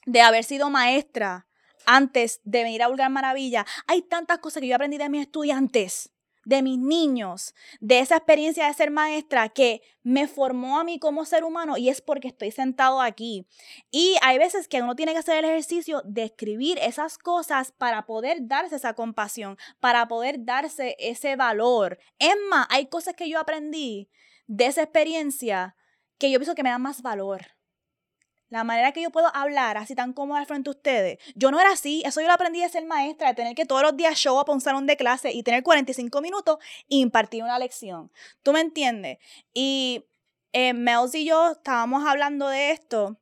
[0.08, 1.48] de haber sido maestra
[1.86, 6.12] antes de venir a Vulgar Maravilla, hay tantas cosas que yo aprendí de mis estudiantes,
[6.46, 11.26] de mis niños, de esa experiencia de ser maestra que me formó a mí como
[11.26, 13.46] ser humano y es porque estoy sentado aquí.
[13.92, 18.06] Y hay veces que uno tiene que hacer el ejercicio de escribir esas cosas para
[18.06, 22.00] poder darse esa compasión, para poder darse ese valor.
[22.18, 24.10] Es más, hay cosas que yo aprendí
[24.48, 25.76] de esa experiencia
[26.18, 27.57] que yo pienso que me dan más valor
[28.50, 31.72] la manera que yo puedo hablar así tan cómoda frente a ustedes, yo no era
[31.72, 34.40] así, eso yo lo aprendí de ser maestra, de tener que todos los días show
[34.40, 36.58] a un salón de clase y tener 45 minutos
[36.90, 38.12] e impartir una lección.
[38.44, 39.18] ¿Tú me entiendes?
[39.54, 40.06] Y
[40.54, 40.74] eh,
[41.14, 43.18] y yo estábamos hablando de esto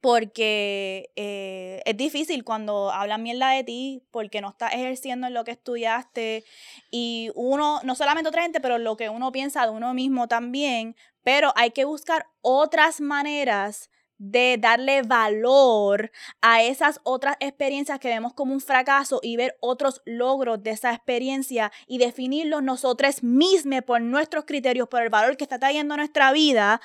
[0.00, 5.44] porque eh, es difícil cuando hablan mierda de ti porque no estás ejerciendo en lo
[5.44, 6.44] que estudiaste
[6.90, 10.96] y uno, no solamente otra gente, pero lo que uno piensa de uno mismo también,
[11.22, 18.32] pero hay que buscar otras maneras de darle valor a esas otras experiencias que vemos
[18.32, 24.00] como un fracaso y ver otros logros de esa experiencia y definirlos nosotros mismos por
[24.00, 26.80] nuestros criterios, por el valor que está trayendo nuestra vida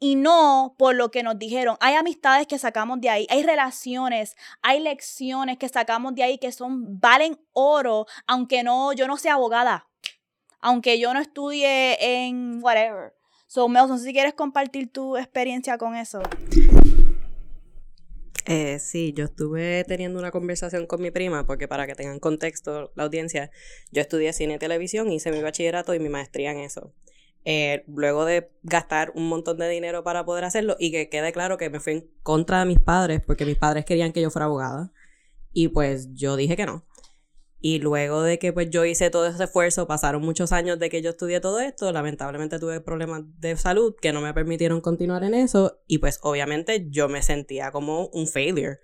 [0.00, 1.76] y no por lo que nos dijeron.
[1.80, 6.52] Hay amistades que sacamos de ahí, hay relaciones, hay lecciones que sacamos de ahí que
[6.52, 9.88] son valen oro, aunque no yo no sea abogada,
[10.60, 13.17] aunque yo no estudie en whatever.
[13.50, 16.20] So, Mel, no sé si quieres compartir tu experiencia con eso.
[18.44, 22.92] Eh, sí, yo estuve teniendo una conversación con mi prima, porque para que tengan contexto
[22.94, 23.50] la audiencia,
[23.90, 26.92] yo estudié cine y televisión, hice mi bachillerato y mi maestría en eso.
[27.46, 31.56] Eh, luego de gastar un montón de dinero para poder hacerlo y que quede claro
[31.56, 34.44] que me fui en contra de mis padres, porque mis padres querían que yo fuera
[34.44, 34.92] abogada,
[35.54, 36.84] y pues yo dije que no.
[37.60, 41.02] Y luego de que pues yo hice todo ese esfuerzo, pasaron muchos años de que
[41.02, 45.34] yo estudié todo esto, lamentablemente tuve problemas de salud que no me permitieron continuar en
[45.34, 48.78] eso y pues obviamente yo me sentía como un failure.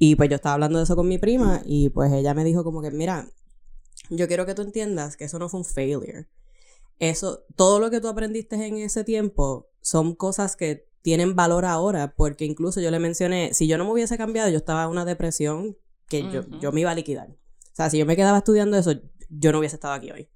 [0.00, 2.64] Y pues yo estaba hablando de eso con mi prima y pues ella me dijo
[2.64, 3.28] como que, mira,
[4.10, 6.26] yo quiero que tú entiendas que eso no fue un failure.
[6.98, 12.14] Eso, todo lo que tú aprendiste en ese tiempo son cosas que tienen valor ahora,
[12.16, 15.04] porque incluso yo le mencioné, si yo no me hubiese cambiado, yo estaba en una
[15.04, 15.76] depresión
[16.08, 17.37] que yo, yo me iba a liquidar.
[17.78, 18.92] O sea, si yo me quedaba estudiando eso,
[19.28, 20.28] yo no hubiese estado aquí hoy.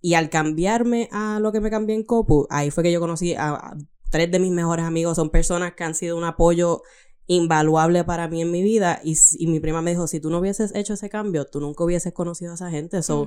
[0.00, 3.34] Y al cambiarme a lo que me cambié en Copu, ahí fue que yo conocí
[3.34, 3.76] a,
[4.10, 5.16] tres de mis mejores amigos.
[5.16, 6.82] Son personas que han sido un apoyo
[7.26, 9.00] invaluable para mí en mi vida.
[9.02, 9.16] Y,
[9.48, 12.52] mi prima me dijo, si tú no hubieses hecho ese cambio, tú nunca hubieses conocido
[12.52, 13.02] a esa gente.
[13.02, 13.26] So,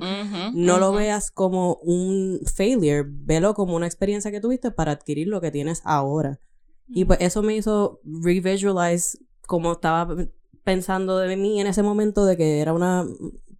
[0.54, 5.42] no lo veas como un failure, velo como una experiencia que tuviste para adquirir lo
[5.42, 6.40] que tienes ahora.
[6.88, 10.16] Y pues eso me hizo revisualize como estaba
[10.64, 13.04] pensando de mí en ese momento de que era una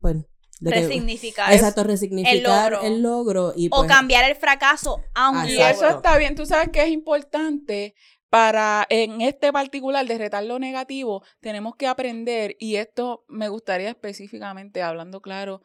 [0.01, 0.17] pues,
[0.61, 1.53] resignificar.
[1.53, 3.53] exacto, resignificar el logro.
[3.57, 6.35] y, o pues, cambiar el fracaso a un Y eso está bien.
[6.35, 7.95] Tú sabes que es importante
[8.31, 13.89] para, en este particular, de retar lo negativo, tenemos que aprender, y esto me gustaría
[13.89, 15.63] específicamente, hablando claro,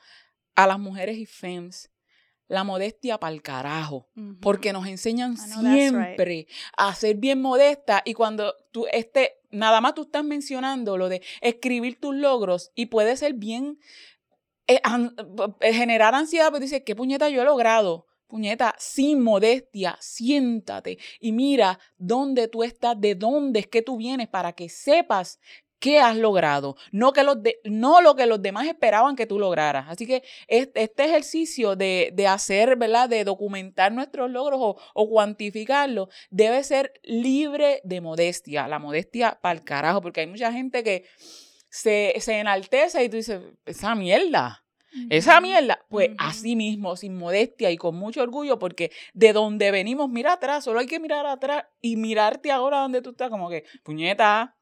[0.56, 1.90] a las mujeres y FEMS,
[2.48, 4.08] la modestia para el carajo,
[4.42, 10.04] porque nos enseñan siempre a ser bien modesta y cuando tú, este, nada más tú
[10.04, 13.80] estás mencionando lo de escribir tus logros y puede ser bien,
[14.68, 14.82] eh,
[15.62, 18.08] eh, generar ansiedad, porque dices, ¿qué puñeta yo he logrado?
[18.34, 24.28] puñeta, sin modestia, siéntate y mira dónde tú estás, de dónde es que tú vienes
[24.28, 25.40] para que sepas
[25.84, 29.86] qué has logrado, no, que los no lo que los demás esperaban que tú lograras.
[29.90, 33.10] Así que este, ejercicio de, hacer, ¿verdad?
[33.10, 38.68] De documentar nuestros logros o, o cuantificarlos debe ser libre de modestia.
[38.68, 41.04] La modestia para el carajo, porque hay mucha gente que
[41.74, 44.64] se, se enaltece y tú dices, esa mierda.
[45.10, 50.08] Esa mierda, pues así mismo, sin modestia y con mucho orgullo, porque de donde venimos,
[50.08, 53.64] mira atrás, solo hay que mirar atrás y mirarte ahora donde tú estás, como que,
[53.82, 54.56] puñeta,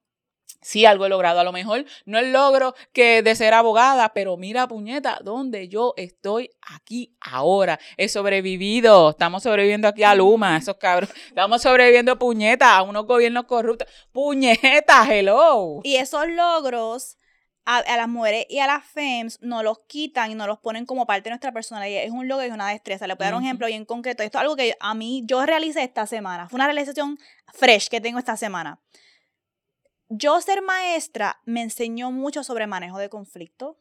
[0.61, 1.39] sí algo he logrado.
[1.39, 5.93] A lo mejor no el logro que de ser abogada, pero mira, puñeta, donde yo
[5.97, 7.79] estoy aquí ahora.
[7.97, 9.11] He sobrevivido.
[9.11, 11.09] Estamos sobreviviendo aquí a Luma, esos cabros.
[11.27, 13.87] Estamos sobreviviendo, puñeta, a unos gobiernos corruptos.
[14.11, 15.79] Puñeta, hello.
[15.83, 17.17] Y esos logros
[17.65, 21.05] a, las mujeres y a las FEMS no los quitan y no los ponen como
[21.05, 22.03] parte de nuestra personalidad.
[22.03, 23.07] Es un logro y una destreza.
[23.07, 24.23] Le puedo dar un ejemplo bien concreto.
[24.23, 26.49] Esto es algo que a mí yo realicé esta semana.
[26.49, 27.17] Fue una realización
[27.53, 28.79] fresh que tengo esta semana
[30.11, 33.77] yo ser maestra me enseñó mucho sobre manejo de conflicto,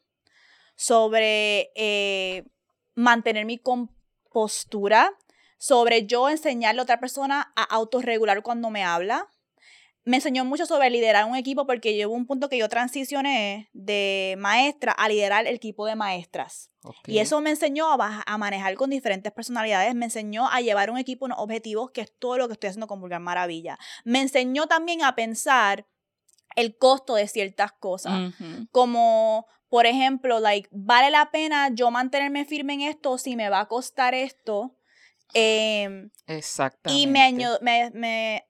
[0.76, 2.44] sobre eh,
[2.94, 5.12] mantener mi compostura,
[5.58, 9.28] sobre yo enseñarle a otra persona a autorregular cuando me habla.
[10.04, 14.36] Me enseñó mucho sobre liderar un equipo porque llegó un punto que yo transicioné de
[14.38, 16.70] maestra a liderar el equipo de maestras.
[17.06, 20.96] Y eso me enseñó a, a, manejar con diferentes personalidades, me enseñó a llevar un
[20.96, 23.78] equipo unos objetivos, que es todo lo que estoy haciendo con Vulgar Maravilla.
[24.04, 25.86] Me enseñó también a pensar
[26.56, 28.32] el costo de ciertas cosas.
[28.70, 33.60] Como, por ejemplo, like, ¿vale la pena yo mantenerme firme en esto si me va
[33.60, 34.76] a costar esto?
[36.26, 37.02] Exactamente.
[37.02, 38.46] Y me, me, me,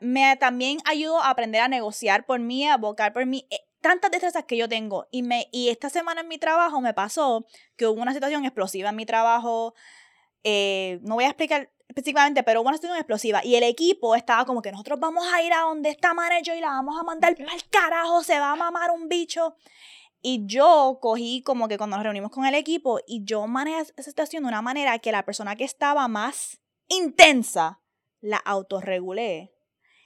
[0.00, 3.46] me, también ayudó a aprender a negociar por mí, a abocar por mí.
[3.50, 5.06] Eh, tantas destrezas que yo tengo.
[5.10, 8.90] Y, me, y esta semana en mi trabajo me pasó que hubo una situación explosiva
[8.90, 9.74] en mi trabajo.
[10.44, 13.44] Eh, no voy a explicar específicamente, pero una situación explosiva.
[13.44, 16.60] Y el equipo estaba como que nosotros vamos a ir a donde está manager y
[16.60, 19.56] la vamos a mandar al carajo, se va a mamar un bicho.
[20.22, 24.02] Y yo cogí como que cuando nos reunimos con el equipo y yo manejé esa
[24.02, 27.80] situación de una manera que la persona que estaba más intensa
[28.20, 29.52] la autorregulé.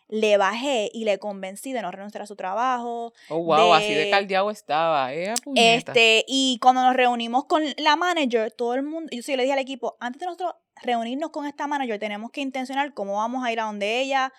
[0.08, 3.12] Le bajé y le convencí de no renunciar a su trabajo.
[3.28, 5.12] Oh, wow, así de caldeado estaba.
[5.12, 9.42] Eh, este, y cuando nos reunimos con la manager, todo el mundo, yo sí le
[9.42, 13.44] dije al equipo, antes de nosotros reunirnos con esta manager, tenemos que intencionar cómo vamos
[13.44, 14.32] a ir a donde ella,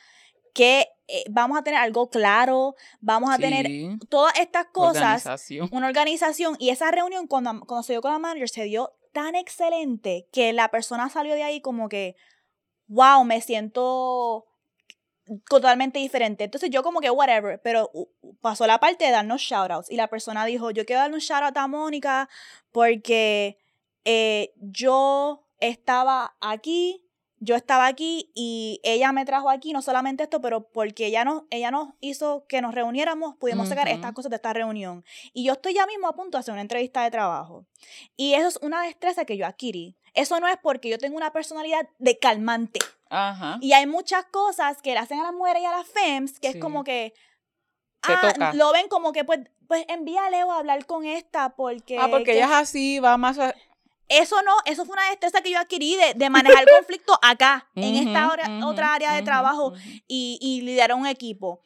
[0.54, 3.68] que eh, vamos a tener algo claro, vamos a tener
[4.10, 5.26] todas estas cosas,
[5.72, 6.56] una organización.
[6.60, 10.54] Y esa reunión, cuando, cuando se dio con la manager, se dio tan excelente que
[10.54, 12.16] la persona salió de ahí como que,
[12.88, 14.46] wow, me siento
[15.50, 16.44] totalmente diferente.
[16.44, 17.92] Entonces yo como que whatever, pero
[18.42, 21.58] pasó la parte de darnos shoutouts y la persona dijo, yo quiero darle un shoutout
[21.58, 22.30] a Mónica
[22.72, 23.58] porque
[24.04, 27.06] eh, yo estaba aquí,
[27.39, 31.44] yo estaba aquí y ella me trajo aquí, no solamente esto, pero porque ella nos,
[31.50, 35.04] ella nos hizo que nos reuniéramos, pudimos sacar estas cosas de esta reunión.
[35.34, 37.65] Y yo estoy ya mismo a punto de hacer una entrevista de trabajo.
[38.15, 39.96] Y eso es una destreza que yo adquirí.
[40.13, 42.80] Eso no es porque yo tengo una personalidad de calmante.
[43.10, 43.58] Ajá.
[43.62, 46.48] Y hay muchas cosas que le hacen a las mujeres y a las femmes que
[46.48, 47.13] es como que...
[48.08, 51.98] Ah, lo ven como que pues, pues envía a Leo a hablar con esta porque...
[52.00, 53.39] Ah, porque ella es así, va más...
[54.08, 57.96] Eso no, eso fue una destreza que yo adquirí de, de manejar conflicto acá, en
[57.96, 58.30] esta
[58.63, 59.74] otra área de trabajo
[60.08, 61.62] y, y liderar un equipo.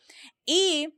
[0.45, 0.95] Y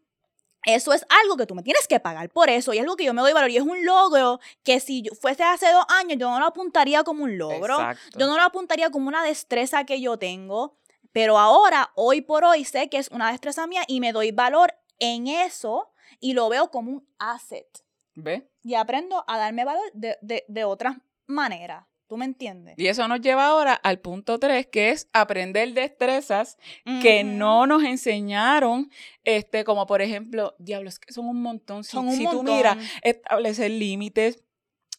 [0.66, 3.06] eso es algo que tú me tienes que pagar por eso y es algo que
[3.06, 6.30] yo me doy valor y es un logro que si fuese hace dos años yo
[6.30, 7.78] no lo apuntaría como un logro,
[8.16, 10.78] yo no lo apuntaría como una destreza que yo tengo,
[11.12, 14.74] pero ahora, hoy por hoy, sé que es una destreza mía y me doy valor
[15.00, 17.68] en eso y lo veo como un asset.
[18.14, 18.48] ¿Ve?
[18.64, 20.98] Y aprendo a darme valor de, de, de otras
[21.32, 21.88] manera.
[22.08, 22.76] ¿Tú me entiendes?
[22.78, 26.58] Y eso nos lleva ahora al punto 3, que es aprender destrezas
[27.02, 28.92] que no nos enseñaron,
[29.24, 31.86] este, como por ejemplo, diablos, que son un montón.
[31.86, 34.44] Si, si tú miras, establecer límites,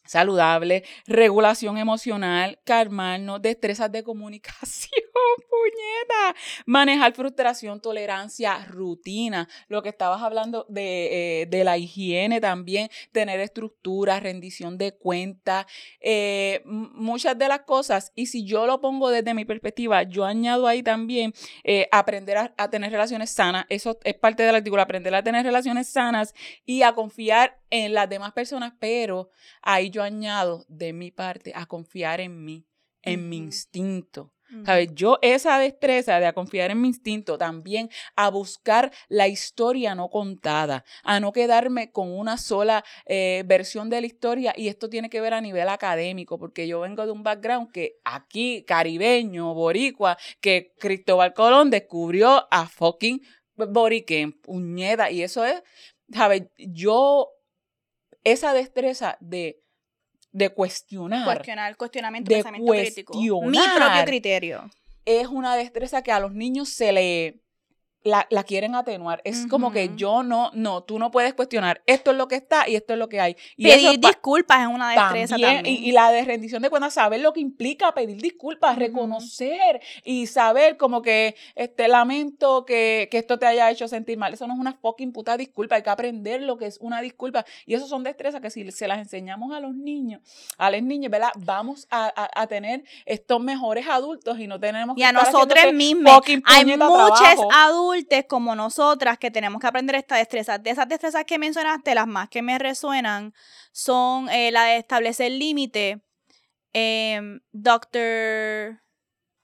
[0.05, 5.02] saludable, regulación emocional, calmarnos, destrezas de comunicación,
[5.49, 12.89] puñeta, manejar frustración, tolerancia, rutina, lo que estabas hablando de, eh, de la higiene también,
[13.11, 15.65] tener estructura, rendición de cuentas,
[15.99, 18.11] eh, muchas de las cosas.
[18.15, 22.53] Y si yo lo pongo desde mi perspectiva, yo añado ahí también eh, aprender a,
[22.57, 26.33] a tener relaciones sanas, eso es parte del artículo, aprender a tener relaciones sanas
[26.65, 29.29] y a confiar en las demás personas, pero
[29.61, 32.67] ahí yo añado de mi parte a confiar en mí,
[33.01, 34.32] en mi instinto,
[34.65, 34.89] ¿Sabes?
[34.93, 40.09] Yo esa destreza de a confiar en mi instinto, también a buscar la historia no
[40.09, 45.09] contada, a no quedarme con una sola eh, versión de la historia y esto tiene
[45.09, 50.17] que ver a nivel académico, porque yo vengo de un background que aquí, caribeño, boricua,
[50.39, 53.21] que Cristóbal Colón descubrió a fucking
[53.55, 55.61] Borique, puñeda, y eso es,
[56.11, 56.43] ¿sabes?
[56.57, 57.29] Yo,
[58.23, 59.62] esa destreza de
[60.33, 61.23] de cuestionar.
[61.23, 63.13] Cuestionar, cuestionamiento, de pensamiento crítico.
[63.17, 64.69] Mi propio criterio.
[65.05, 67.42] Es una destreza que a los niños se le
[68.03, 69.21] la, la, quieren atenuar.
[69.23, 71.81] Es como que yo no, no, tú no puedes cuestionar.
[71.85, 73.37] Esto es lo que está y esto es lo que hay.
[73.55, 75.65] Y pedir disculpas es una destreza también.
[75.65, 80.75] Y, la de rendición de cuentas, saber lo que implica pedir disculpas, reconocer y saber
[80.77, 84.33] como que este lamento que, que, esto te haya hecho sentir mal.
[84.33, 85.75] Eso no es una fucking puta disculpa.
[85.75, 87.45] Hay que aprender lo que es una disculpa.
[87.65, 90.21] Y eso son destrezas que si se las enseñamos a los niños,
[90.57, 91.31] a las niñas, ¿verdad?
[91.37, 95.01] Vamos a, a, tener estos mejores adultos y no tenemos que.
[95.01, 96.21] Y a nosotros mismos.
[96.45, 97.92] Hay muchos adultos
[98.27, 100.57] como nosotras que tenemos que aprender esta destreza.
[100.57, 103.33] De esas destrezas que mencionaste, las más que me resuenan
[103.71, 106.01] son eh, la de establecer límite.
[106.73, 108.81] Eh, em, Doctor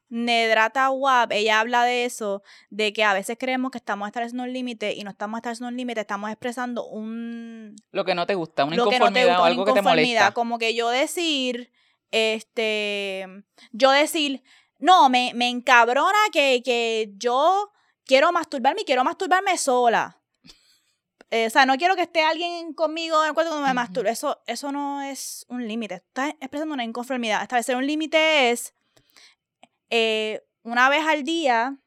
[0.10, 2.42] Nedrata Wab, ella habla de eso,
[2.72, 5.78] de que a veces creemos que estamos estableciendo un límite y no estamos estableciendo un
[5.78, 7.76] límite, estamos expresando un...
[7.92, 10.32] Lo que no te gusta, una inconformidad o algo que te molesta.
[10.32, 11.72] Como que yo decir,
[12.10, 13.28] este,
[13.72, 14.42] yo decir,
[14.80, 17.72] no, me, me encabrona que, que yo
[18.10, 20.20] quiero masturbarme y quiero masturbarme sola.
[21.30, 24.10] Eh, o sea, no quiero que esté alguien conmigo en el cuarto cuando me masturbe.
[24.10, 25.96] Eso, eso no es un límite.
[25.96, 27.44] Estás expresando una inconformidad.
[27.44, 28.74] Establecer un límite es
[29.92, 31.78] eh, una vez al día,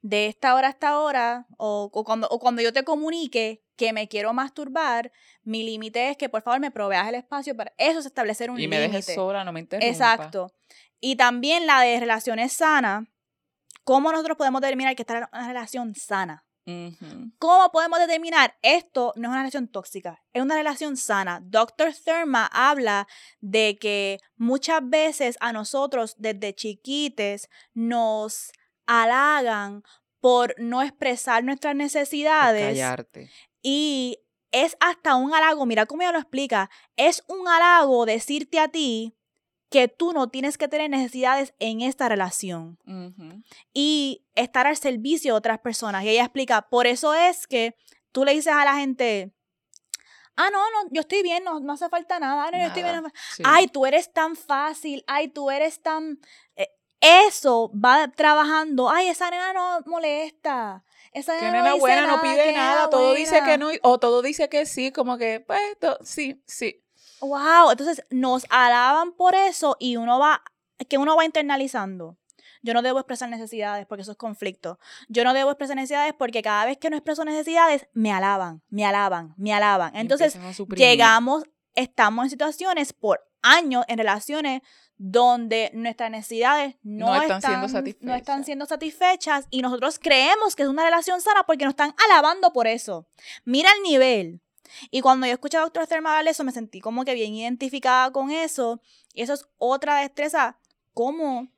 [0.00, 4.08] de esta hora a esta hora, o, cuando, o cuando yo te comunique que me
[4.08, 5.12] quiero masturbar,
[5.42, 8.56] mi límite es que por favor me proveas el espacio para eso es establecer un
[8.56, 8.84] límite.
[8.84, 9.66] Y me dejes sola, no me.
[9.70, 10.50] Exacto.
[10.98, 13.04] Y también la de relaciones sanas
[13.90, 16.46] ¿Cómo nosotros podemos determinar que está en una relación sana?
[17.40, 20.22] ¿Cómo podemos determinar esto no es una relación tóxica?
[20.32, 21.40] Es una relación sana.
[21.42, 21.92] Dr.
[21.92, 23.08] Thurma habla
[23.40, 28.52] de que muchas veces a nosotros desde chiquites nos
[28.86, 29.82] halagan
[30.20, 32.68] por no expresar nuestras necesidades.
[32.68, 33.28] Callarte.
[33.60, 34.20] Y
[34.52, 39.16] es hasta un halago, mira cómo ella lo explica, es un halago decirte a ti
[39.70, 42.78] que tú no tienes que tener necesidades en esta relación
[43.72, 46.04] y estar al servicio de otras personas.
[46.04, 47.76] Y ella explica, por eso es que
[48.12, 49.32] tú le dices a la gente,
[50.34, 53.02] ah, no, no, yo estoy bien, no, no hace falta nada, no, yo estoy bien.
[53.44, 56.18] Ay, tú eres tan fácil, ay, tú eres tan...
[56.56, 56.68] Eh,
[57.00, 60.84] eso va trabajando, ay, esa nena no molesta.
[61.12, 64.92] Esa nena, buena, no pide nada, todo dice que no, o todo dice que sí,
[64.92, 65.60] como que, pues,
[66.02, 66.82] sí, sí.
[67.20, 70.42] Wow, entonces nos alaban por eso y uno va,
[70.88, 72.16] que uno va internalizando.
[72.62, 74.78] Yo no debo expresar necesidades porque eso es conflicto.
[75.08, 78.84] Yo no debo expresar necesidades porque cada vez que no expreso necesidades, me alaban, me
[78.84, 79.96] alaban, me alaban.
[79.96, 80.38] Entonces,
[80.76, 81.44] llegamos,
[81.74, 84.62] estamos en situaciones por años en relaciones
[84.98, 88.06] donde nuestras necesidades no, están, siendo satisfechas.
[88.06, 91.94] no están siendo satisfechas y nosotros creemos que es una relación sana porque nos están
[92.06, 93.08] alabando por eso.
[93.46, 94.42] Mira el nivel
[94.90, 98.30] y cuando yo escuché a Doctor Thermal eso, me sentí como que bien identificada con
[98.30, 98.80] eso.
[99.14, 100.58] Y eso es otra destreza,
[100.94, 101.48] cómo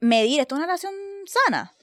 [0.00, 0.94] medir, ¿esto es una relación
[1.26, 1.74] sana?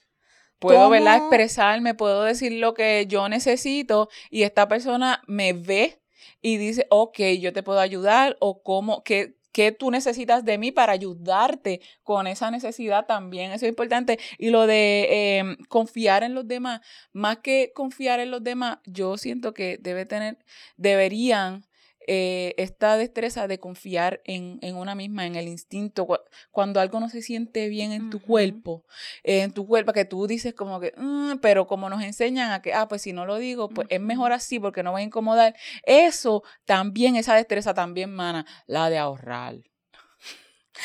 [0.59, 6.01] Puedo verla expresarme, puedo decir lo que yo necesito y esta persona me ve
[6.41, 10.73] y dice, ok, yo te puedo ayudar o cómo, qué, qué tú necesitas de mí
[10.73, 13.53] para ayudarte con esa necesidad también.
[13.53, 14.19] Eso es importante.
[14.37, 16.81] Y lo de em, confiar en los demás,
[17.13, 20.37] más que confiar en los demás, yo siento que debe tener,
[20.75, 21.65] deberían
[22.07, 26.07] eh, esta destreza de confiar en, una misma, en el instinto,
[26.51, 28.83] cuando algo no se siente bien en tu cuerpo,
[29.23, 32.73] en tu cuerpo, que tú dices como que, mm", pero como nos enseñan a que,
[32.73, 35.55] ah, pues si no lo digo, pues es mejor así porque no voy a incomodar.
[35.83, 39.55] Eso también, esa destreza también, mana, la de ahorrar.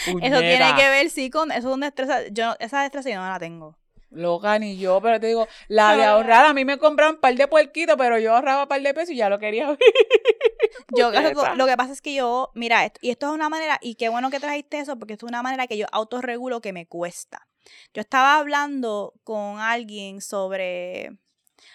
[0.07, 2.29] Eso tiene que ver, sí, con eso es una destreza.
[2.29, 3.77] Yo, esa destreza yo no la tengo.
[4.11, 7.35] Loca, ni yo, pero te digo, la de ahorrar, a mí me compran un par
[7.37, 9.77] de puerquitos, pero yo ahorraba un par de pesos y ya lo quería.
[10.97, 11.11] yo,
[11.57, 14.09] lo que pasa es que yo, mira, esto, y esto es una manera, y qué
[14.09, 17.47] bueno que trajiste eso, porque esto es una manera que yo autorregulo que me cuesta.
[17.95, 21.17] Yo estaba hablando con alguien sobre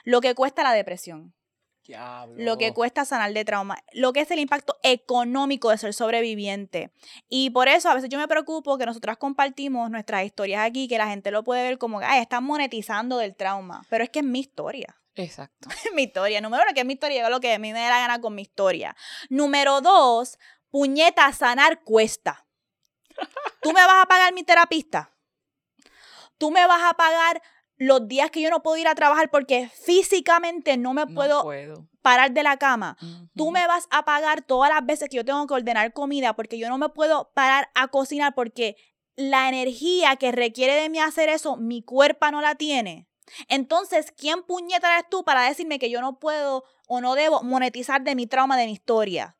[0.04, 1.35] lo que cuesta la depresión.
[2.36, 6.92] Lo que cuesta sanar de trauma, lo que es el impacto económico de ser sobreviviente.
[7.30, 10.98] Y por eso a veces yo me preocupo que nosotras compartimos nuestras historias aquí, que
[10.98, 13.84] la gente lo puede ver como que, ay, están monetizando del trauma.
[13.90, 14.96] Pero es que es mi historia.
[15.16, 15.70] Exacto.
[15.86, 16.42] Es mi historia.
[16.42, 18.20] Número uno, que es mi historia, yo lo que a mí me da la gana
[18.20, 18.96] con mi historia.
[19.30, 20.38] Número dos,
[20.72, 22.46] puñeta, sanar cuesta.
[23.62, 25.12] ¿Tú me vas a pagar mi terapista?
[26.38, 27.42] ¿Tú me vas a pagar
[27.78, 31.46] los días que yo no puedo ir a trabajar porque físicamente no me puedo,
[32.02, 32.98] parar de la cama.
[33.36, 36.58] Tú me vas a pagar todas las veces que yo tengo que ordenar comida porque
[36.60, 38.78] yo no me puedo parar a cocinar porque
[39.16, 43.08] la energía que requiere de mí hacer eso, mi cuerpo no la tiene.
[43.48, 48.04] Entonces, ¿quién puñeta eres tú para decirme que yo no puedo o no debo monetizar
[48.04, 49.35] de mi trauma, de mi historia?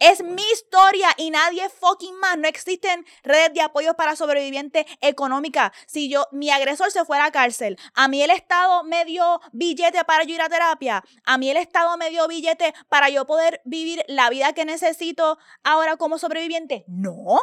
[0.00, 2.38] Es mi historia y nadie fucking más.
[2.38, 5.74] No existen redes de apoyo para sobreviviente económica.
[5.86, 10.02] Si yo, mi agresor se fuera a cárcel, a mí el Estado me dio billete
[10.04, 13.60] para yo ir a terapia, a mí el Estado me dio billete para yo poder
[13.66, 16.84] vivir la vida que necesito ahora como sobreviviente.
[16.88, 17.38] No.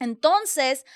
[0.00, 0.86] Entonces,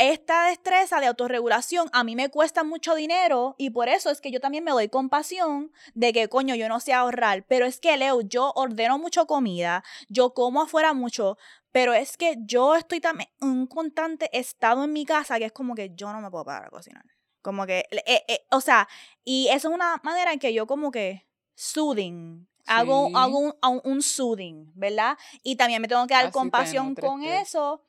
[0.00, 4.30] esta destreza de autorregulación a mí me cuesta mucho dinero y por eso es que
[4.30, 7.96] yo también me doy compasión de que coño yo no sé ahorrar, pero es que
[7.96, 11.36] Leo, yo ordeno mucho comida, yo como afuera mucho,
[11.70, 15.52] pero es que yo estoy también en un constante estado en mi casa que es
[15.52, 17.04] como que yo no me puedo parar a cocinar.
[17.42, 18.88] Como que, eh, eh, o sea,
[19.24, 24.02] y eso es una manera en que yo como que soothing, hago, hago un, un,
[24.02, 25.16] soothing, ¿verdad?
[25.42, 27.82] Y también me tengo que dar compasión con eso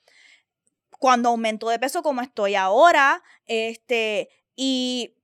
[1.01, 5.15] cuando aumento de peso como estoy ahora, este, y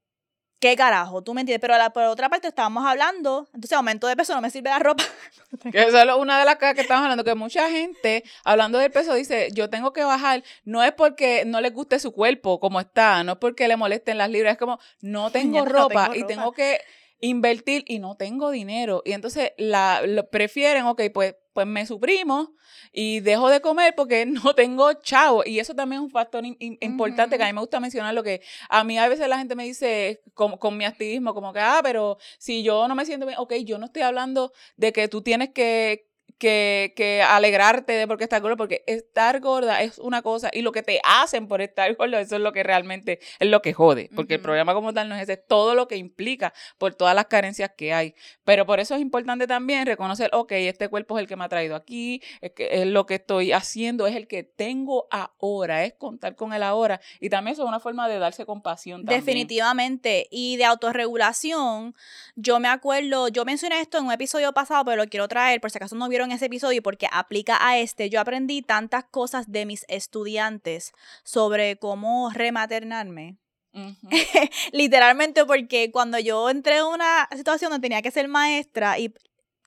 [0.59, 1.21] ¿Qué carajo?
[1.21, 1.61] ¿Tú me entiendes?
[1.61, 4.79] Pero la, por otra parte estábamos hablando, entonces aumento de peso no me sirve la
[4.79, 5.03] ropa.
[5.71, 8.89] que eso es una de las cosas que estamos hablando, que mucha gente, hablando del
[8.89, 12.79] peso, dice, yo tengo que bajar, no es porque no le guste su cuerpo como
[12.79, 16.51] está, no es porque le molesten las libras, es como, no tengo, ropa, y tengo
[16.53, 16.79] que
[17.19, 19.03] invertir y no tengo dinero.
[19.05, 20.01] Y entonces la,
[20.31, 22.53] prefieren, ok, pues, pues me suprimo
[22.93, 25.41] y dejo de comer porque no tengo chavo.
[25.43, 28.43] Y eso también es un factor importante que a mí me gusta mencionar, lo que
[28.69, 31.79] a mí a veces la gente me dice con, con, mi activismo, como que, ah,
[31.81, 35.23] pero si yo no me siento bien, ok, yo no estoy hablando de que tú
[35.23, 36.06] tienes que,
[36.37, 40.71] que, que, alegrarte de porque estás gorda, porque estar gorda es una cosa y lo
[40.71, 44.09] que te hacen por estar gorda, eso es lo que realmente es lo que jode,
[44.15, 47.15] porque el problema como tal no es ese, es todo lo que implica por todas
[47.15, 48.15] las carencias que hay.
[48.43, 51.49] Pero por eso es importante también reconocer, ok, este cuerpo es el que me ha
[51.49, 55.93] traído aquí, es, que es lo que estoy haciendo, es el que tengo ahora, es
[55.93, 57.01] contar con el ahora.
[57.19, 59.01] Y también eso es una forma de darse compasión.
[59.01, 59.19] También.
[59.19, 60.27] Definitivamente.
[60.31, 61.95] Y de autorregulación,
[62.35, 65.71] yo me acuerdo, yo mencioné esto en un episodio pasado, pero lo quiero traer por
[65.71, 68.09] si acaso no vieron ese episodio porque aplica a este.
[68.09, 73.37] Yo aprendí tantas cosas de mis estudiantes sobre cómo rematernarme.
[74.71, 79.13] Literalmente porque cuando yo entré en una situación donde tenía que ser maestra y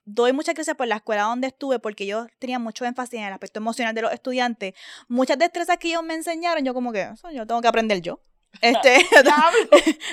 [0.05, 3.33] doy muchas gracias por la escuela donde estuve porque yo tenía mucho énfasis en el
[3.33, 4.75] aspecto emocional de los estudiantes.
[5.09, 8.21] Muchas destrezas que ellos me enseñaron, yo como que, eso yo tengo que aprender yo.
[8.63, 9.23] Este, eso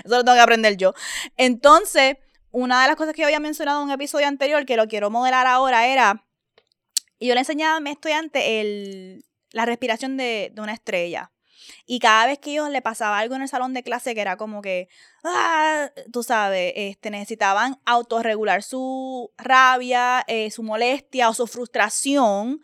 [0.06, 0.94] lo tengo que aprender yo.
[1.38, 2.18] Entonces,
[2.52, 5.10] una de las cosas que yo había mencionado en un episodio anterior, que lo quiero
[5.10, 6.27] modelar ahora, era
[7.20, 11.32] y yo le enseñaba a mi estudiante el, la respiración de, de, una estrella.
[11.86, 14.38] Y cada vez que ellos le pasaba algo en el salón de clase que era
[14.38, 14.88] como que,
[15.24, 22.62] ah, tú sabes, este, necesitaban autorregular su rabia, eh, su molestia o su frustración,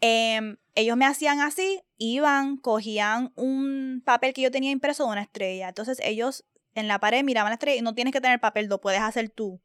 [0.00, 5.22] em, ellos me hacían así, iban, cogían un papel que yo tenía impreso de una
[5.22, 5.68] estrella.
[5.68, 6.44] Entonces ellos
[6.74, 9.30] en la pared miraban la estrella y no tienes que tener papel, lo puedes hacer
[9.30, 9.60] tú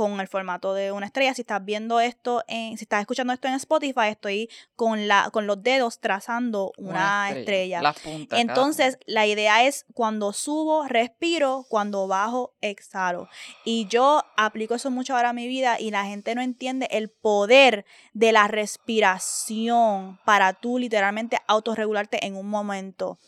[0.00, 1.34] con el formato de una estrella.
[1.34, 5.46] Si estás viendo esto, en, si estás escuchando esto en Spotify, estoy con, la, con
[5.46, 7.82] los dedos trazando una, estrella.
[8.30, 13.28] Entonces, la idea es cuando subo, respiro, cuando bajo, exhalo.
[13.66, 17.10] Y yo aplico eso mucho ahora a mi vida y la gente no entiende el
[17.10, 17.84] poder
[18.14, 23.18] de la respiración para tú literalmente autorregularte en un momento.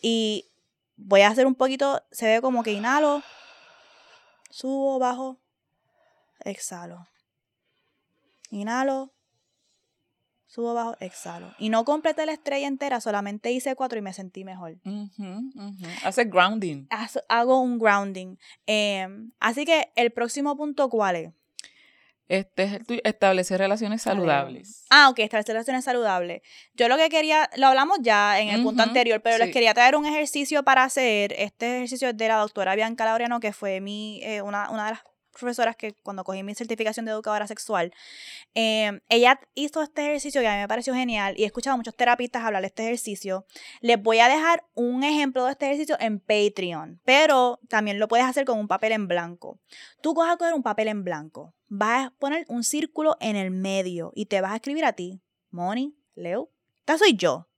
[0.00, 0.46] Y
[0.96, 3.22] voy a hacer un poquito, se ve como que inhalo,
[4.48, 5.43] subo, bajo,
[6.44, 7.06] exhalo.
[8.50, 9.12] Inhalo,
[10.46, 11.52] subo, bajo, exhalo.
[11.58, 14.76] Y no completé la estrella entera, solamente hice cuatro y me sentí mejor.
[16.04, 16.86] Hace grounding.
[17.28, 18.36] Hago un grounding.
[18.66, 21.32] Em, así que el próximo punto, ¿cuál es?
[22.26, 24.86] Este es establecer relaciones saludables.
[24.88, 26.40] Ah, ok, establecer relaciones saludables.
[26.74, 29.94] Yo lo que quería, lo hablamos ya en el punto anterior, pero les quería traer
[29.94, 31.34] un ejercicio para hacer.
[31.36, 34.90] Este ejercicio es de la doctora Bianca Laureano, que fue mi, eh, una, una de
[34.92, 35.02] las
[35.34, 37.92] profesoras que cuando cogí mi certificación de educadora sexual,
[38.54, 41.76] em, ella hizo este ejercicio que a mí me pareció genial y he escuchado a
[41.76, 43.46] muchos terapistas hablar de este ejercicio.
[43.80, 48.26] Les voy a dejar un ejemplo de este ejercicio en Patreon, pero también lo puedes
[48.26, 49.60] hacer con un papel en blanco.
[50.02, 53.50] Tú coges a coger un papel en blanco, vas a poner un círculo en el
[53.50, 57.48] medio y te vas a escribir a ti, Moni, Leo, esta soy yo.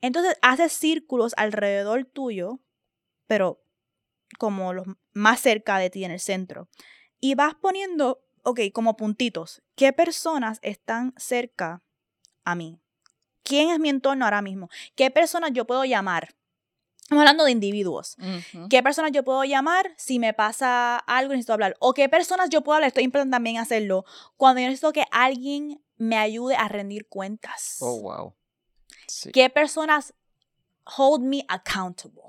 [0.00, 2.60] Entonces haces círculos alrededor tuyo,
[3.26, 3.62] pero
[4.38, 6.68] como los más cerca de ti en el centro
[7.22, 11.82] y vas poniendo, ok, como puntitos, ¿qué personas están cerca
[12.44, 12.80] a mí?
[13.44, 14.68] ¿Quién es mi entorno ahora mismo?
[14.96, 16.34] ¿Qué personas yo puedo llamar?
[17.02, 18.16] Estamos hablando de individuos.
[18.68, 21.76] ¿Qué personas yo puedo llamar si me pasa algo y necesito hablar?
[21.78, 22.88] ¿O qué personas yo puedo hablar?
[22.88, 24.04] Estoy importante también hacerlo.
[24.36, 27.76] Cuando yo necesito que alguien me ayude a rendir cuentas.
[27.80, 28.34] Oh, wow.
[29.32, 30.14] ¿Qué personas
[30.96, 32.22] hold me accountable?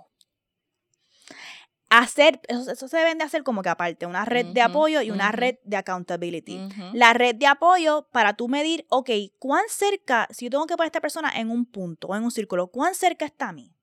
[1.96, 5.32] Hacer, eso, se deben de hacer como que aparte, una red de apoyo y una
[5.32, 6.60] red de accountability.
[6.94, 10.88] La red de apoyo para tú medir, ok, ¿cuán cerca, si yo tengo que poner
[10.88, 13.76] a esta persona en un punto o en un círculo, ¿cuán cerca está a mí?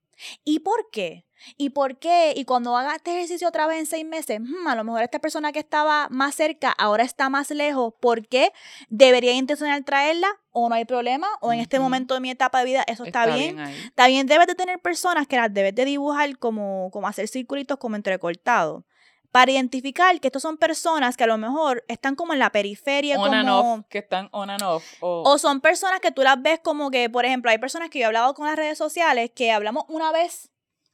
[0.43, 1.25] ¿Y por qué?
[1.57, 2.33] ¿Y por qué?
[2.35, 5.19] Y cuando haga este ejercicio otra vez en seis meses, hmm, a lo mejor esta
[5.19, 7.93] persona que estaba más cerca ahora está más lejos.
[7.99, 8.51] ¿Por qué?
[8.89, 10.27] ¿Debería intencionar traerla?
[10.51, 11.27] ¿O no hay problema?
[11.39, 13.57] ¿O en este momento de mi etapa de vida eso está, bien?
[13.95, 17.95] También debes de tener personas que las debes de dibujar como, como hacer circulitos como
[17.95, 18.83] entrecortados
[19.31, 23.17] para identificar que estos son personas que a lo mejor están como en la periferia.
[23.17, 24.83] On como, and off, que están on and off.
[24.99, 28.03] O son personas que tú las ves como que, por ejemplo, hay personas que yo
[28.03, 30.50] he hablado con las redes sociales que hablamos una vez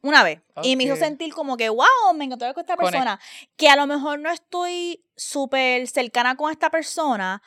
[0.07, 0.41] una vez.
[0.63, 3.19] Y me hizo sentir como que, wow, me encantó con esta persona.
[3.55, 7.41] Que a lo mejor no estoy súper cercana con esta persona,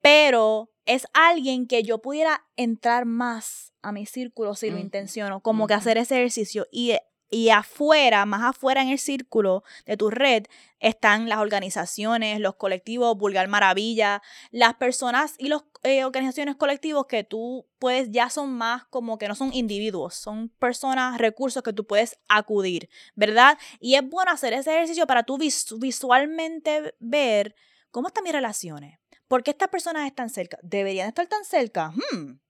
[0.00, 5.66] pero es alguien que yo pudiera entrar más a mi círculo si lo intenciono, como
[5.66, 6.66] que hacer ese ejercicio.
[6.70, 6.96] Y
[7.32, 10.44] y afuera, más afuera en el círculo de tu red,
[10.80, 17.24] están las organizaciones, los colectivos, Vulgar Maravilla, las personas y las eh, organizaciones colectivos que
[17.24, 21.86] tú puedes, ya son más como que no son individuos, son personas, recursos que tú
[21.86, 23.58] puedes acudir, ¿verdad?
[23.80, 25.38] Y es bueno hacer ese ejercicio para tú
[25.78, 27.54] visualmente ver
[27.90, 28.98] cómo están mis relaciones.
[29.26, 30.58] ¿Por qué estas personas están cerca?
[30.62, 31.92] ¿Deberían estar tan cerca?
[32.12, 32.40] Hmm.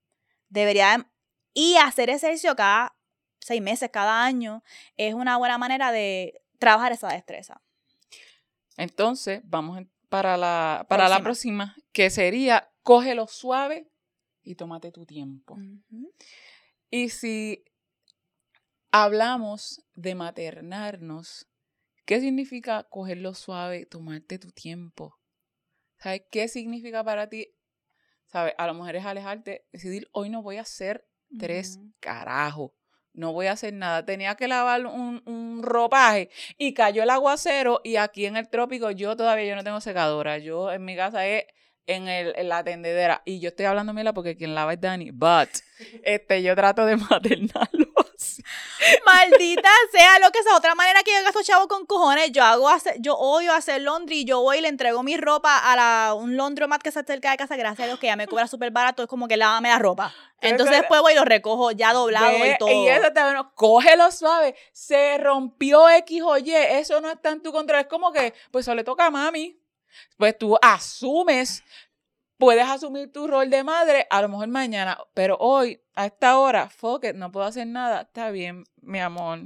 [0.48, 1.08] Deberían...
[1.54, 2.96] Y hacer ese ejercicio cada
[3.44, 4.62] seis meses, cada año,
[4.96, 7.60] es una buena manera de trabajar esa destreza.
[8.76, 11.18] Entonces, vamos para la, para próxima.
[11.18, 13.90] la próxima, que sería cógelo suave
[14.42, 15.58] y tómate tu tiempo.
[16.90, 17.64] Y si
[18.90, 21.48] hablamos de maternarnos,
[22.04, 25.18] ¿qué significa cogerlo suave, tomarte tu tiempo?
[25.98, 27.48] ¿Sabes qué significa para ti?
[28.26, 28.54] ¿Sabes?
[28.58, 31.06] A lo mejor es alejarte, decidir, hoy no voy a hacer
[31.38, 32.72] tres carajos
[33.14, 34.04] no voy a hacer nada.
[34.04, 38.90] Tenía que lavar un, un, ropaje y cayó el aguacero y aquí en el trópico
[38.90, 40.38] yo todavía yo no tengo secadora.
[40.38, 41.44] Yo en mi casa es
[41.86, 45.10] en, el, en la tendedera y yo estoy hablando mira porque quien lava es Dani,
[45.10, 45.48] but
[46.04, 46.96] este yo trato de
[49.06, 52.68] Maldita sea lo que sea, otra manera que yo gasto chavo con cojones, yo hago
[52.68, 56.14] hacer, yo odio hacer laundry y yo voy y le entrego mi ropa a la,
[56.14, 58.70] un laundromat que está cerca de casa, gracias a Dios que ya me cobra súper
[58.70, 60.14] barato, es como que lávame la ropa.
[60.42, 62.68] Entonces después voy y lo recojo ya doblado y todo.
[62.70, 64.56] Y eso te bueno, cógelo suave.
[64.72, 67.80] Se rompió X o Y, eso no está en tu control.
[67.80, 69.58] Es como que, pues eso le toca a mami.
[70.16, 71.62] Pues tú asumes,
[72.38, 76.68] puedes asumir tu rol de madre, a lo mejor mañana, pero hoy, a esta hora,
[76.68, 78.02] fuck no puedo hacer nada.
[78.02, 79.40] Está bien, mi amor.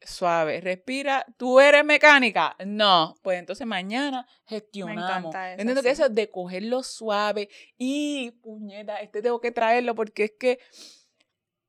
[0.00, 1.26] Suave, respira.
[1.36, 2.54] ¿Tú eres mecánica?
[2.64, 3.14] No.
[3.22, 5.34] Pues entonces mañana gestionamos.
[5.34, 10.24] Me eso, Entiendo que eso de cogerlo suave y, puñeta, este tengo que traerlo porque
[10.24, 10.60] es que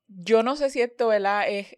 [0.08, 1.46] yo no sé si esto, ¿verdad?
[1.48, 1.76] Es,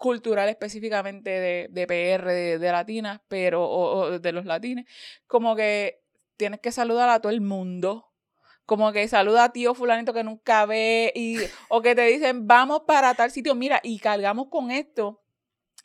[0.00, 4.86] cultural específicamente de, de PR, de, de, latinas, pero, o, de los latines,
[5.26, 5.99] como que
[6.40, 8.10] tienes que saludar a todo el mundo.
[8.64, 11.36] Como que saluda a tío fulanito que nunca ve y,
[11.68, 15.22] o que te dicen, vamos para tal sitio, mira, y cargamos con esto,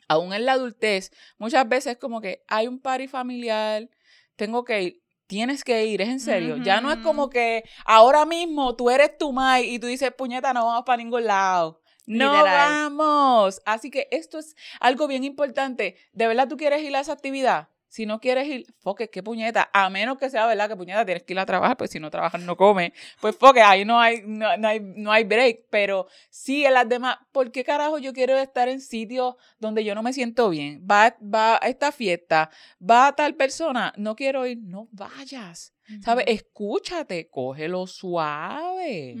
[0.08, 3.90] aún en la adultez, muchas veces como que hay un party familiar,
[4.34, 6.56] tengo que ir, tienes que ir, es en serio.
[6.56, 10.54] Ya no es como que ahora mismo tú eres tu mai y tú dices, puñeta,
[10.54, 11.82] no vamos para ningún lado.
[12.06, 13.60] No vamos.
[13.66, 15.96] Así que esto es algo bien importante.
[16.12, 17.68] ¿De verdad tú quieres ir a esa actividad?
[17.96, 19.70] Si no quieres ir, foque, qué puñeta.
[19.72, 22.10] A menos que sea verdad que puñeta tienes que ir a trabajar, pues si no
[22.10, 22.92] trabajas no comes.
[23.22, 25.68] Pues foque, ahí no hay, no, hay, no hay break.
[25.70, 29.94] Pero sí en las demás, ¿por qué carajo yo quiero estar en sitios donde yo
[29.94, 30.86] no me siento bien?
[30.86, 35.72] Va, va a esta fiesta, va a tal persona, no quiero ir, no vayas.
[36.04, 36.26] ¿Sabes?
[36.28, 39.16] Escúchate, cógelo suave.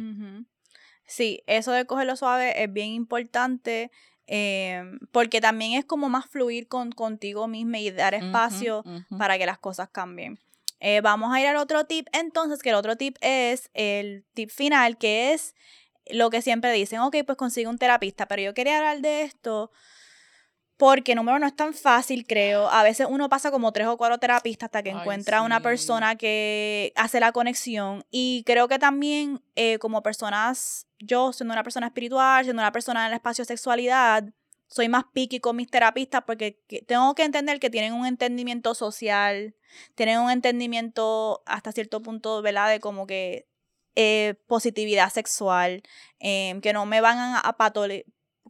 [1.06, 3.90] Sí, eso de cogerlo suave es bien importante.
[4.28, 8.84] Em, porque también es como más fluir con, contigo misma y dar espacio
[9.18, 10.38] para que las cosas cambien.
[10.80, 14.50] Eh, vamos a ir al otro tip entonces, que el otro tip es el tip
[14.50, 15.54] final, que es
[16.10, 19.70] lo que siempre dicen, ok, pues consigue un terapista, pero yo quería hablar de esto
[20.76, 22.68] porque número no es tan fácil, creo.
[22.68, 26.92] A veces uno pasa como tres o cuatro terapistas hasta que encuentra una persona que
[26.96, 28.04] hace la conexión.
[28.10, 33.02] Y creo que también eh, como personas, yo siendo una persona espiritual, siendo una persona
[33.02, 34.24] en el espacio de sexualidad,
[34.68, 39.54] soy más picky con mis terapistas porque tengo que entender que tienen un entendimiento social,
[39.94, 42.68] tienen un entendimiento hasta cierto punto, ¿verdad?
[42.68, 43.48] De como que
[43.94, 45.82] eh, positividad sexual,
[46.18, 47.72] em, que no me van a, a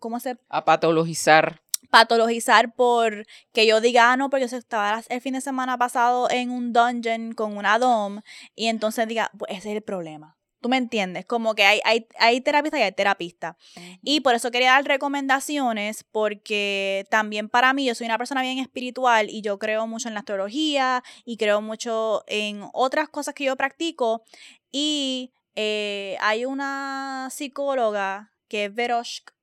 [0.01, 0.39] ¿cómo se?
[0.49, 5.41] A patologizar patologizar por que yo diga, ah, no, porque yo estaba el fin de
[5.41, 8.21] semana pasado en un dungeon con una dom
[8.55, 10.37] y entonces diga, pues ese es el problema.
[10.61, 11.27] ¿Tú me entiendes?
[11.27, 13.57] Como que hay, hay, hay terapista y hay terapista.
[14.03, 18.59] Y por eso quería dar recomendaciones, porque también para mí, yo soy una persona bien
[18.59, 23.45] espiritual y yo creo mucho en la astrología y creo mucho en otras cosas que
[23.45, 24.25] yo practico.
[24.73, 29.36] Y eh, hay una psicóloga que es Veroshka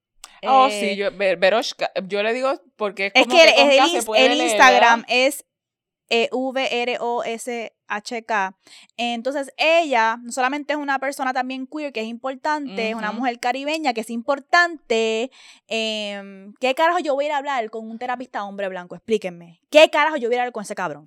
[0.45, 1.09] Oh, sí, eh, yo,
[2.07, 3.43] yo le digo porque es, como que,
[4.25, 5.45] el, Instagram es
[6.09, 7.75] e V-R-O-S-H-K.
[8.97, 13.39] Entonces, ella no solamente es una persona también queer, que es importante, es una mujer
[13.39, 15.31] caribeña, que es importante.
[15.67, 18.95] Em, ¿Qué carajo yo voy a ir a hablar con un terapista hombre blanco?
[18.95, 19.61] Explíquenme.
[19.71, 21.05] ¿Qué carajo yo voy a ir a hablar con ese cabrón?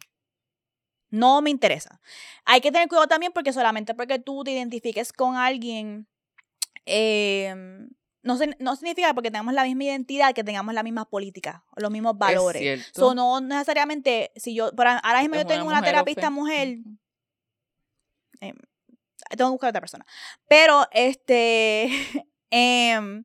[1.10, 2.00] No me interesa.
[2.44, 6.08] Hay que tener cuidado también porque solamente porque tú te identifiques con alguien
[6.84, 7.54] eh,
[8.26, 12.18] no, no significa porque tenemos la misma identidad que tengamos las mismas políticas, los mismos
[12.18, 12.62] valores.
[12.62, 16.78] Es no necesariamente, si yo, ahora mismo yo tengo una terapista mujer,
[18.40, 18.52] eh,
[19.36, 20.06] tengo que buscar a otra persona.
[20.48, 21.84] Pero, este,
[22.50, 23.22] eh,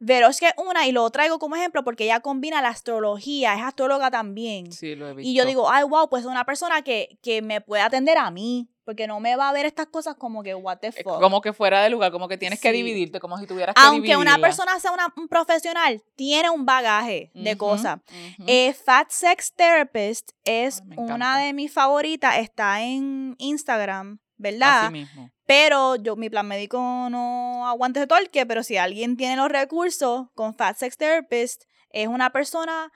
[0.00, 4.10] es que una, y lo traigo como ejemplo porque ella combina la astrología, es astróloga
[4.10, 4.72] también.
[4.72, 5.30] Sí, lo he visto.
[5.30, 8.30] Y yo digo, ay, wow, pues es una persona que, que me puede atender a
[8.30, 11.20] mí porque no me va a ver estas cosas como que what the fuck.
[11.20, 14.16] Como que fuera de lugar, como que tienes que dividirte, como si tuvieras que Aunque
[14.16, 18.00] una persona sea una, un profesional, tiene un bagaje de cosas.
[18.48, 24.86] Eh, Fat Sex Therapist es una de mis favoritas, está en Instagram, ¿verdad?
[24.86, 25.30] Así mismo.
[25.46, 26.80] Pero yo, mi plan médico
[27.12, 32.08] no aguanta ese torque, pero si alguien tiene los recursos con Fat Sex Therapist, es
[32.08, 32.90] una persona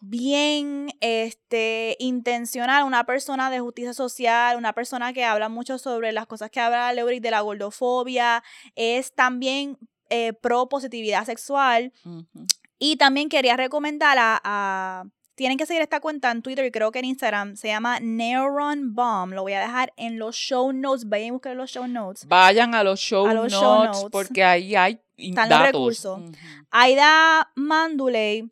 [0.00, 6.26] bien este, intencional, una persona de justicia social, una persona que habla mucho sobre las
[6.26, 8.42] cosas que habla Leuric de la gordofobia,
[8.74, 11.92] es también eh, pro positividad sexual.
[12.78, 15.04] Y también quería recomendar a,
[15.36, 17.56] Tienen que seguir esta cuenta en Twitter y creo que en Instagram.
[17.56, 19.32] Se llama Neuron Bomb.
[19.32, 21.08] Lo voy a dejar en los show notes.
[21.08, 22.26] Vayan a buscar los show notes.
[22.26, 26.20] Vayan a los show, notes, porque ahí hay Están los recursos.
[26.70, 28.50] Aida Manduley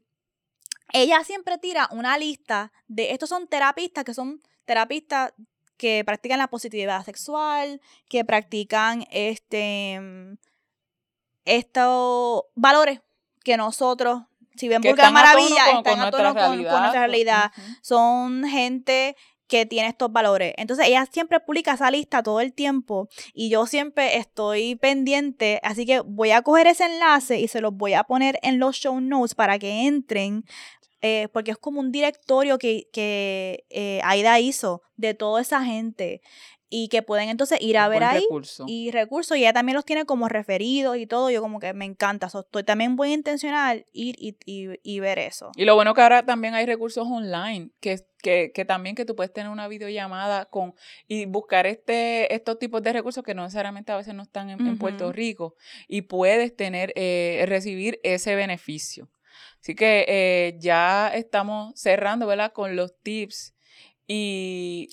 [0.93, 5.33] ella siempre tira una lista de estos son terapistas que son terapistas
[5.77, 10.01] que practican la positividad sexual, que practican este
[11.45, 13.01] estos valores
[13.43, 14.23] que nosotros,
[14.57, 17.53] si ven Vulgar Maravilla, están a tono con, nuestra realidad.
[17.81, 19.17] Son gente
[19.47, 20.53] que tiene estos valores.
[20.59, 25.87] Entonces ella siempre publica esa lista todo el tiempo y yo siempre estoy pendiente, así
[25.87, 29.01] que voy a coger ese enlace y se los voy a poner en los show
[29.01, 30.45] notes para que entren
[31.01, 36.21] eh, porque es como un directorio que, que eh, Aida hizo de toda esa gente
[36.71, 38.25] y que pueden entonces ir a ver ahí
[38.67, 41.85] y recursos y ella también los tiene como referidos y todo, yo como que me
[41.85, 45.51] encanta, estoy también muy intencional ir y, y, ver eso.
[45.57, 49.17] Y lo bueno que ahora también hay recursos online, que, que, que, también que tú
[49.17, 50.75] puedes tener una videollamada con
[51.07, 54.79] y buscar este estos tipos de recursos que no necesariamente a veces no están en,
[54.79, 55.55] Puerto Rico
[55.89, 59.09] y puedes tener, eh, recibir ese beneficio.
[59.61, 62.53] Así que eh, ya estamos cerrando, ¿verdad?
[62.53, 63.55] Con los tips
[64.07, 64.89] y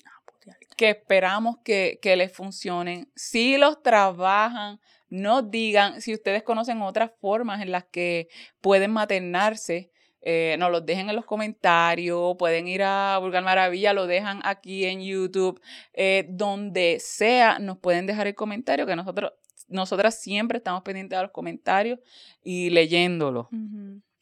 [0.76, 3.10] que esperamos que, les funcionen.
[3.16, 8.28] Si los trabajan, nos digan si ustedes conocen otras formas en las que
[8.60, 9.90] pueden maternarse.
[10.28, 14.84] Eh, nos los dejen en los comentarios, pueden ir a Vulgar Maravilla, lo dejan aquí
[14.84, 15.60] en YouTube,
[15.92, 19.34] eh, donde sea, nos pueden dejar el comentario que nosotros,
[19.68, 22.00] nosotras siempre estamos pendientes de los comentarios
[22.42, 23.46] y leyéndolos.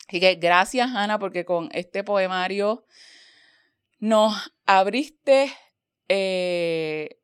[0.08, 2.84] Así que gracias, Ana, porque con este poemario
[3.98, 5.52] nos abriste
[6.08, 7.20] eh,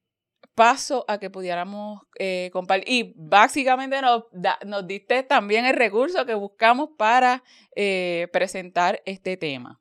[0.55, 2.89] paso a que pudiéramos eh, compartir.
[2.89, 4.25] Y básicamente nos,
[4.65, 7.43] nos, diste también el recurso que buscamos para
[7.77, 9.81] eh, presentar este tema.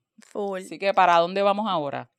[0.58, 2.10] Así que, ¿para dónde vamos ahora?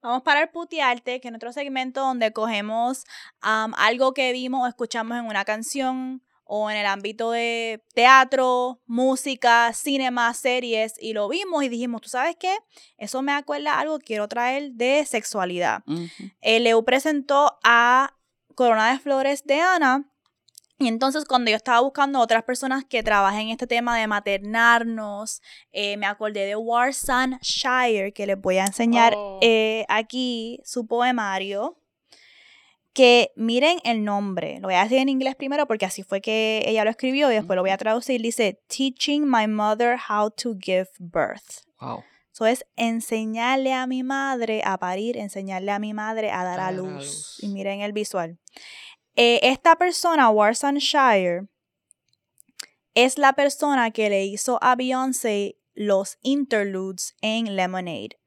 [0.00, 3.04] Vamos para el putearte, que es nuestro segmento donde cogemos
[3.40, 6.22] algo que vimos o escuchamos en una canción
[6.54, 12.10] o en el ámbito de teatro, música, cinema, series, y lo vimos y dijimos, ¿tú
[12.10, 12.54] sabes qué?
[12.98, 15.82] Eso me acuerda algo que quiero traer de sexualidad.
[16.42, 18.18] El Leo presentó a
[18.54, 20.12] Corona de Flores de Ana,
[20.78, 25.40] y entonces cuando yo estaba buscando otras personas que trabajen en este tema de maternarnos,
[25.70, 29.38] eh, me acordé de Warsan Shire, que les voy a enseñar oh.
[29.40, 31.81] eh, aquí su poemario
[32.92, 34.58] que miren el nombre.
[34.60, 37.34] Lo voy a decir en inglés primero porque así fue que ella lo escribió y
[37.34, 38.20] después lo voy a traducir.
[38.20, 41.64] Dice, Teaching my mother how to give birth.
[41.80, 42.04] Wow.
[42.32, 46.72] Eso es enseñarle a mi madre a parir, enseñarle a mi madre a dar a,
[46.72, 47.38] luz.
[47.42, 48.38] Y miren el visual.
[49.16, 51.48] Eh, esta persona, Warsan Shire,
[52.94, 58.18] es la persona que le hizo a Beyoncé los interludes en Lemonade.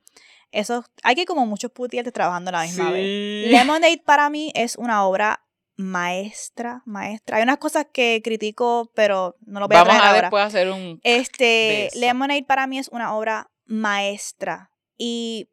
[0.55, 3.51] Eso, hay que como muchos putietes trabajando a la misma vez.
[3.51, 5.43] Lemonade para mí es una obra
[5.75, 7.37] maestra, maestra.
[7.37, 10.21] Hay unas cosas que critico, pero no lo voy a Vamos a ahora.
[10.21, 11.01] después hacer un...
[11.03, 11.89] Este.
[11.95, 14.71] Lemonade para mí es una obra maestra.
[14.97, 15.49] Y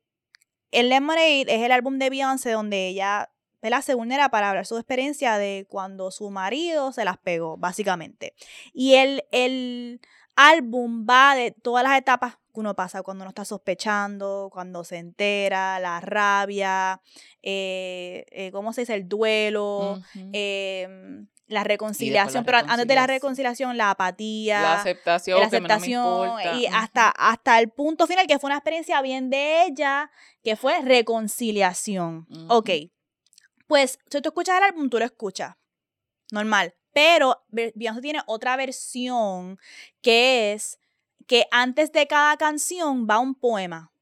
[0.70, 3.28] el Lemonade es el álbum de Beyoncé donde ella
[3.60, 3.82] ¿verdad?
[3.82, 8.34] se vulnera para hablar su experiencia de cuando su marido se las pegó, básicamente.
[8.72, 10.00] Y el, el
[10.36, 14.98] álbum va de todas las etapas que uno pasa cuando uno está sospechando, cuando se
[14.98, 17.00] entera, la rabia,
[17.42, 18.94] eh, eh, ¿cómo se dice?
[18.94, 20.00] El duelo,
[20.32, 23.76] em, la reconciliación, la pero antes de la reconciliación.
[23.76, 28.48] la apatía, la aceptación, la no aceptación y hasta, hasta el punto final que fue
[28.48, 30.10] una experiencia bien de ella,
[30.42, 32.26] que fue reconciliación.
[32.48, 32.70] Ok,
[33.66, 35.54] pues si tú escuchas el álbum, tú lo escuchas,
[36.30, 39.58] normal, pero Be- Beyoncé tiene otra versión
[40.02, 40.78] que es
[41.26, 43.92] que antes de cada canción va un poema.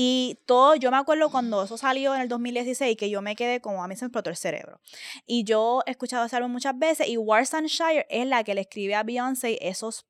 [0.00, 3.60] Y todo, yo me acuerdo cuando eso salió en el 2016, que yo me quedé
[3.60, 4.80] como a mí se me explotó el cerebro.
[5.26, 8.94] Y yo he escuchado ese álbum muchas veces y Warsanshire es la que le escribe
[8.94, 10.06] a Beyoncé esos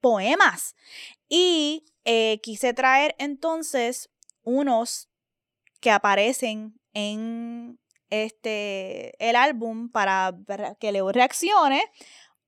[0.00, 0.74] poemas.
[1.28, 4.10] Y eh, quise traer entonces
[4.42, 5.08] unos
[5.80, 7.78] que aparecen en
[8.10, 10.34] este el álbum para
[10.78, 11.82] que Leo reaccione.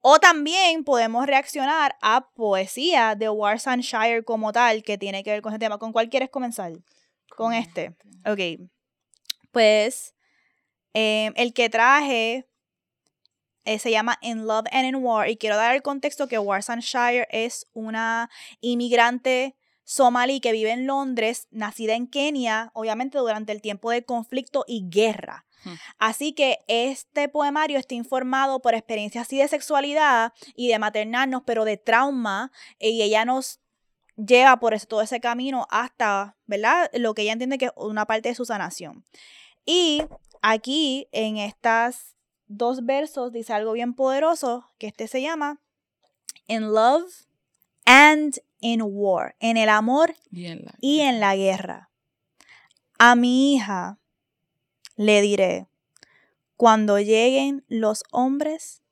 [0.03, 5.53] O también podemos reaccionar a poesía de Warsanshire como tal, que tiene que ver con
[5.53, 5.79] ese tema.
[5.79, 6.73] ¿Con cuál quieres comenzar?
[7.37, 7.95] Con este.
[8.27, 8.69] Ok.
[9.53, 10.15] Pues
[10.93, 12.49] eh, el que traje
[13.65, 15.29] eh, se llama In Love and in War.
[15.31, 18.29] Y quiero dar el contexto que Warsanshire es una
[18.61, 24.65] inmigrante somalí que vive en Londres, nacida en Kenia, obviamente durante el tiempo de conflicto
[24.67, 25.47] y guerra.
[25.99, 31.65] Así que este poemario está informado por experiencias así de sexualidad y de maternarnos, pero
[31.65, 33.61] de trauma, y ella nos
[34.17, 36.91] lleva por todo ese camino hasta, ¿verdad?
[36.95, 39.05] Lo que ella entiende que es una parte de su sanación.
[39.65, 40.03] Y
[40.43, 45.61] aquí, en estas dos versos, dice algo bien poderoso, que este se llama
[46.47, 47.11] In Love
[47.85, 51.91] and in War, en el amor Y en la- y en la guerra.
[52.99, 53.99] A mi hija
[54.97, 55.67] le diré,
[56.57, 58.83] cuando lleguen los hombres,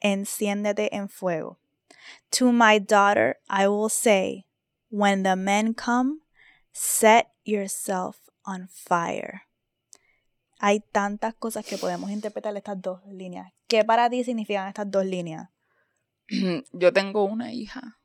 [0.00, 1.58] enciéndete en fuego.
[2.30, 4.46] To my daughter I will say,
[4.90, 6.20] when the men come,
[6.72, 9.42] set yourself on fire.
[10.60, 13.52] Hay tantas cosas que podemos interpretar estas dos líneas.
[13.68, 15.48] ¿Qué para ti significan estas dos líneas?
[16.72, 17.98] Yo tengo una hija.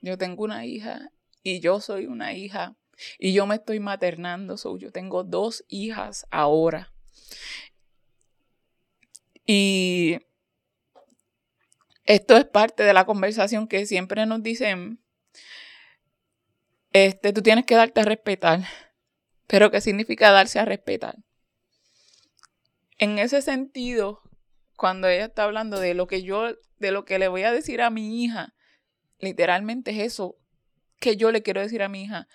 [0.00, 1.10] Yo tengo una hija
[1.42, 2.76] y yo soy una hija
[3.18, 4.56] y yo me estoy maternando.
[4.56, 6.92] so yo tengo dos hijas ahora.
[9.44, 10.18] Y
[12.04, 15.00] esto es parte de la conversación que siempre nos dicen,
[16.92, 18.60] este, tú tienes que darte a respetar.
[19.46, 21.16] Pero ¿qué significa darse a respetar?
[22.98, 24.22] En ese sentido,
[24.76, 27.82] cuando ella está hablando de lo que yo, de lo que le voy a decir
[27.82, 28.54] a mi hija,
[29.18, 30.36] literalmente es eso
[30.98, 32.28] que yo le quiero decir a mi hija.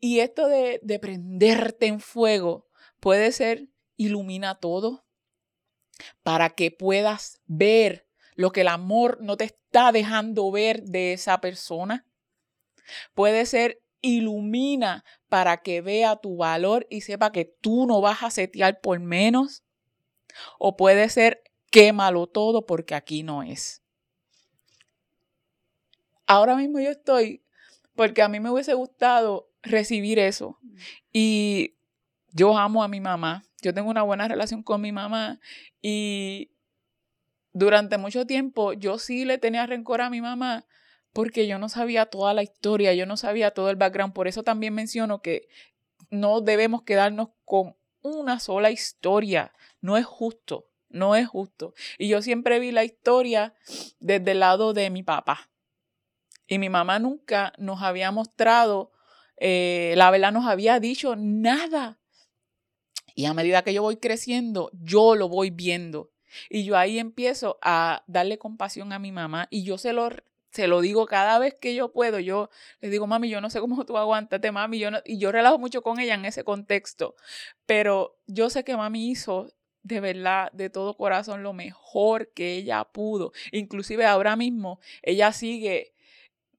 [0.00, 2.68] Y esto de, de prenderte en fuego
[3.00, 5.04] puede ser ilumina todo
[6.22, 11.40] para que puedas ver lo que el amor no te está dejando ver de esa
[11.40, 12.06] persona.
[13.14, 18.30] Puede ser ilumina para que vea tu valor y sepa que tú no vas a
[18.30, 19.62] setear por menos.
[20.58, 23.82] O puede ser quémalo todo porque aquí no es.
[26.26, 27.44] Ahora mismo yo estoy
[28.00, 30.58] porque a mí me hubiese gustado recibir eso.
[31.12, 31.76] Y
[32.32, 33.44] yo amo a mi mamá.
[33.60, 35.38] Yo tengo una buena relación con mi mamá
[35.82, 36.50] y
[37.52, 40.64] durante mucho tiempo yo sí le tenía rencor a mi mamá
[41.12, 44.14] porque yo no sabía toda la historia, yo no sabía todo el background.
[44.14, 45.48] Por eso también menciono que
[46.08, 49.52] no debemos quedarnos con una sola historia.
[49.82, 51.74] No es justo, no es justo.
[51.98, 53.52] Y yo siempre vi la historia
[53.98, 55.49] desde el lado de mi papá.
[56.50, 58.90] Y mi mamá nunca nos había mostrado,
[59.36, 62.00] eh, la verdad nos había dicho nada.
[63.14, 66.10] Y a medida que yo voy creciendo, yo lo voy viendo.
[66.48, 70.08] Y yo ahí empiezo a darle compasión a mi mamá y yo se lo,
[70.50, 72.18] se lo digo cada vez que yo puedo.
[72.18, 74.80] Yo le digo, mami, yo no sé cómo tú aguántate, mami.
[74.80, 77.14] Yo no, y yo relajo mucho con ella en ese contexto.
[77.64, 79.46] Pero yo sé que mami hizo
[79.84, 83.32] de verdad, de todo corazón, lo mejor que ella pudo.
[83.52, 85.94] Inclusive ahora mismo, ella sigue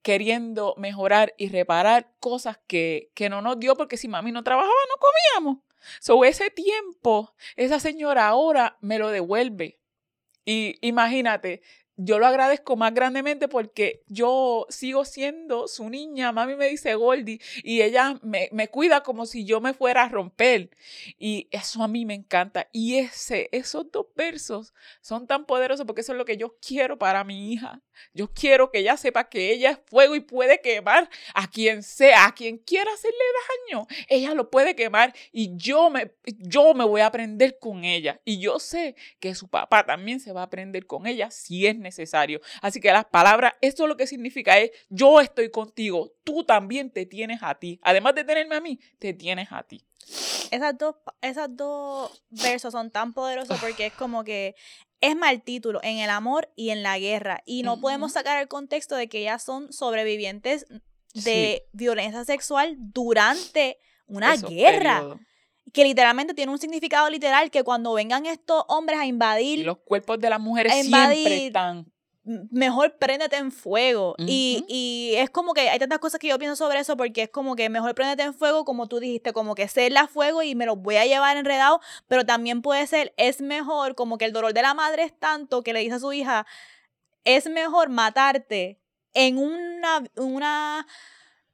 [0.02, 4.74] queriendo mejorar y reparar cosas que, que no nos dio porque si mami no trabajaba
[4.90, 5.64] no comíamos.
[6.00, 9.80] So, ese tiempo, esa señora ahora me lo devuelve.
[10.46, 11.62] Y imagínate,
[12.04, 16.32] yo lo agradezco más grandemente porque yo sigo siendo su niña.
[16.32, 20.10] Mami me dice Goldie y ella me, me, cuida como si yo me fuera a
[20.10, 20.72] romper.
[21.20, 22.68] Y eso a mí me encanta.
[22.72, 26.98] Y ese, esos dos versos son tan poderosos porque eso es lo que yo quiero
[26.98, 27.82] para mi hija.
[28.14, 32.26] Yo quiero que ella sepa que ella es fuego y puede quemar a quien sea,
[32.26, 33.18] a quien quiera hacerle
[33.70, 33.88] daño.
[34.08, 38.22] Ella lo puede quemar y yo me, yo me voy a aprender con ella.
[38.26, 41.78] Y yo sé que su papá también se va a aprender con ella si es
[41.78, 42.42] necesario.
[42.62, 47.06] Así que las palabras, esto lo que significa es, yo estoy contigo, tú también te
[47.06, 47.80] tienes a ti.
[47.84, 49.86] Además de tenerme a mí, te tienes a ti.
[50.52, 54.56] Esas dos, esas dos versos son tan poderosos porque es como que
[55.02, 57.42] es mal título en el amor y en la guerra.
[57.46, 60.68] Y no podemos sacar el contexto de que ellas son sobrevivientes
[61.14, 63.78] de violencia sexual durante
[64.08, 65.20] una guerra.
[65.74, 69.60] Que literalmente tiene un significado literal que cuando vengan estos hombres a invadir.
[69.60, 71.92] Y los cuerpos de las mujeres siempre están
[72.24, 74.16] mejor préndete en fuego.
[74.20, 77.30] y, y, es como que hay tantas cosas que yo pienso sobre eso porque es
[77.30, 80.56] como que mejor préndete en fuego, como tú dijiste, como que ser la fuego y
[80.56, 84.34] me los voy a llevar enredado, pero también puede ser, es mejor, como que el
[84.34, 86.46] dolor de la madre es tanto que le dice a su hija,
[87.24, 88.80] es mejor matarte
[89.14, 90.88] en una, una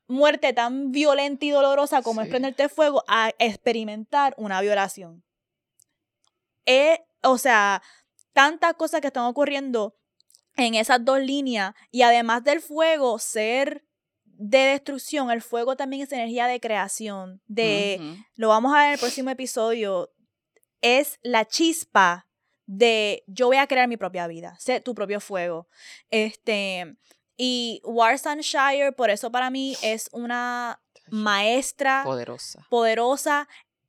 [0.07, 5.24] muerte tan violenta y dolorosa como es prenderte fuego a experimentar una violación.
[6.65, 7.82] Eh, o sea,
[8.34, 9.95] tantas cosas que están ocurriendo
[10.58, 13.86] en esas dos líneas y además del fuego ser
[14.26, 18.93] de destrucción, el fuego también es energía de creación, de, lo vamos a ver en
[18.93, 20.12] el próximo episodio,
[20.82, 22.28] es la chispa
[22.68, 25.68] de yo voy a crear mi propia vida, sé tu propio fuego.
[26.10, 26.97] Este,
[27.36, 32.68] y Warsanshire, por eso para mí es una maestra poderosa.
[32.70, 33.47] poderosa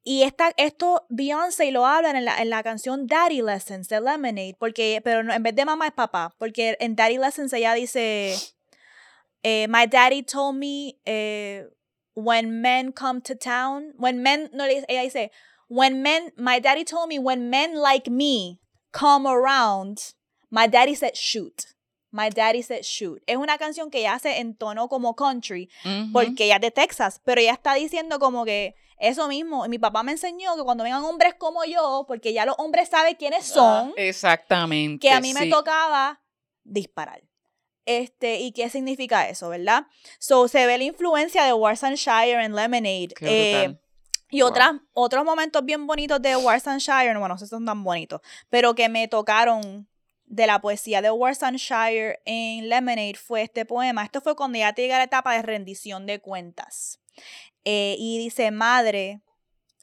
[0.08, 4.56] y esta, esto Beyoncé lo habla en la, en la canción Daddy Lessons de Lemonade,
[4.58, 8.34] porque, pero en vez de mamá es papá, porque en Daddy Lessons ella dice,
[9.42, 11.66] eh, My daddy told me eh,
[12.14, 15.30] when men come to town, when men, no, ella dice,
[15.68, 18.60] when men, my daddy told me when men like me
[18.92, 20.14] come around,
[20.50, 21.74] my daddy said shoot.
[22.10, 23.22] My Daddy Said Shoot.
[23.26, 25.68] Es una canción que ella hace en tono como country,
[26.10, 30.02] porque ella es de Texas, pero ella está diciendo como que eso mismo, mi papá
[30.02, 33.54] me enseñó que cuando vengan hombres como yo, porque ya los hombres saben quiénes ah,
[33.54, 33.92] son.
[33.96, 35.06] exactamente.
[35.06, 36.20] Que a mí me tocaba
[36.64, 37.22] disparar.
[37.86, 39.86] Este, ¿y qué significa eso, verdad?
[40.18, 43.14] So, se ve la influencia de Warsanshire en Lemonade.
[43.22, 43.78] Eh,
[44.30, 48.20] y otras, otros momentos bien bonitos de Warsanshire, bueno, no sé si son tan bonitos,
[48.50, 49.88] pero que me tocaron
[50.26, 54.04] de la poesía de Warsanshire en Lemonade fue este poema.
[54.04, 57.00] Esto fue cuando ya llega la etapa de rendición de cuentas.
[57.70, 59.20] Eh, y dice, madre,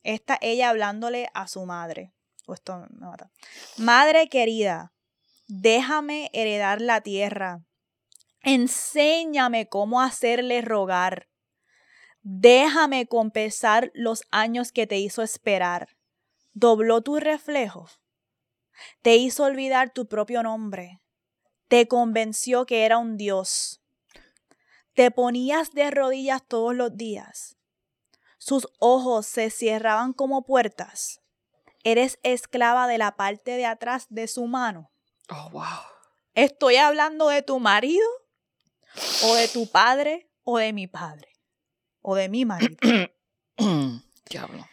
[0.01, 2.11] está ella hablándole a su madre.
[2.51, 3.29] Esto me mata.
[3.77, 4.91] Madre querida,
[5.47, 7.63] déjame heredar la tierra.
[8.41, 11.27] Enséñame cómo hacerle rogar.
[12.23, 15.89] Déjame compensar los años que te hizo esperar.
[16.55, 17.88] Dobló tu reflejo.
[19.03, 21.01] Te hizo olvidar tu propio nombre.
[21.67, 23.79] Te convenció que era un Dios.
[24.95, 27.55] Te ponías de rodillas todos los días
[28.45, 31.19] sus ojos se cerraban como puertas.
[31.83, 34.91] Eres esclava de la parte de atrás de su mano.
[35.29, 35.63] Oh, wow.
[36.35, 38.07] Estoy hablando de tu marido,
[39.23, 41.27] o de tu padre, o de mi padre,
[42.01, 42.77] o de mi marido.
[44.29, 44.69] Diablo.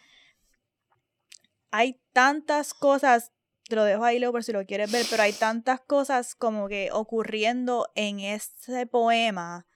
[1.70, 3.32] Hay tantas cosas,
[3.70, 6.68] te lo dejo ahí, Leo, por si lo quieres ver, pero hay tantas cosas como
[6.68, 9.66] que ocurriendo en este poema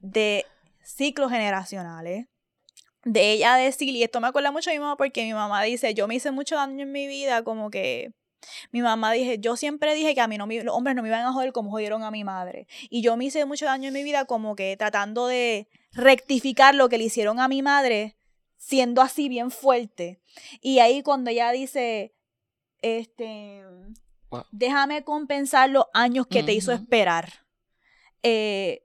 [0.00, 0.44] de
[0.82, 2.26] ciclos generacionales
[3.04, 5.94] de ella decir, y esto me acuerda mucho a mi mamá porque mi mamá dice,
[5.94, 8.12] yo me hice mucho daño en mi vida, como que
[8.70, 11.24] mi mamá dije, yo siempre dije que a mí no los hombres no me iban
[11.24, 12.66] a joder como jodieron a mi madre.
[12.90, 16.88] Y yo me hice mucho daño en mi vida como que tratando de rectificar lo
[16.88, 18.16] que le hicieron a mi madre,
[18.56, 20.20] siendo así bien fuerte.
[20.60, 22.14] Y ahí cuando ella dice,
[22.80, 23.62] este,
[24.50, 27.46] déjame compensar los años que te hizo esperar.
[28.22, 28.84] Eh,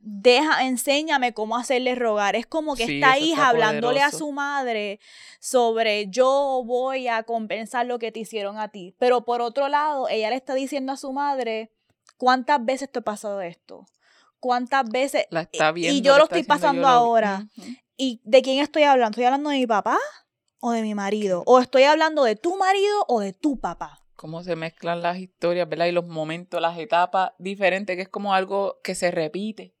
[0.00, 2.36] deja, enséñame cómo hacerle rogar.
[2.36, 5.00] Es como que esta hija hablándole a su madre
[5.40, 8.94] sobre yo voy a compensar lo que te hicieron a ti.
[8.98, 11.70] Pero por otro lado, ella le está diciendo a su madre,
[12.16, 13.86] ¿cuántas veces te ha pasado esto?
[14.40, 15.26] ¿Cuántas veces?
[15.30, 17.48] La está viendo, y yo lo estoy pasando ahora.
[17.96, 19.10] ¿Y de quién estoy hablando?
[19.10, 19.98] ¿Estoy hablando de mi papá
[20.60, 21.42] o de mi marido?
[21.46, 24.04] ¿O estoy hablando de tu marido o de tu papá?
[24.14, 25.86] Cómo se mezclan las historias, ¿verdad?
[25.86, 29.77] Y los momentos, las etapas diferentes, que es como algo que se repite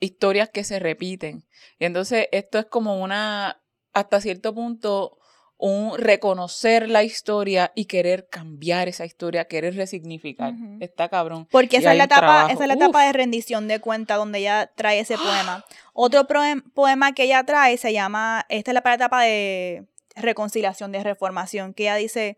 [0.00, 1.44] historias que se repiten.
[1.78, 5.18] Y entonces esto es como una, hasta cierto punto,
[5.58, 10.52] un reconocer la historia y querer cambiar esa historia, querer resignificar.
[10.80, 11.48] Está cabrón.
[11.50, 14.70] Porque esa es, la etapa, esa es la etapa de rendición de cuenta donde ella
[14.74, 15.64] trae ese poema.
[15.94, 16.26] Otro
[16.74, 21.84] poema que ella trae se llama, esta es la etapa de reconciliación, de reformación, que
[21.84, 22.36] ella dice,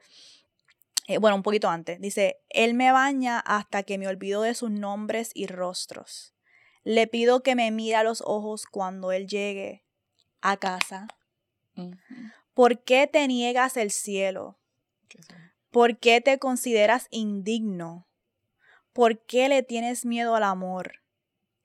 [1.09, 4.71] eh, bueno, un poquito antes, dice, Él me baña hasta que me olvido de sus
[4.71, 6.35] nombres y rostros.
[6.89, 9.85] Le pido que me mire a los ojos cuando Él llegue
[10.41, 11.07] a casa.
[12.55, 14.59] ¿Por qué te niegas el cielo?
[15.71, 18.09] ¿Por qué te consideras indigno?
[18.95, 21.03] ¿Por qué le tienes miedo al amor?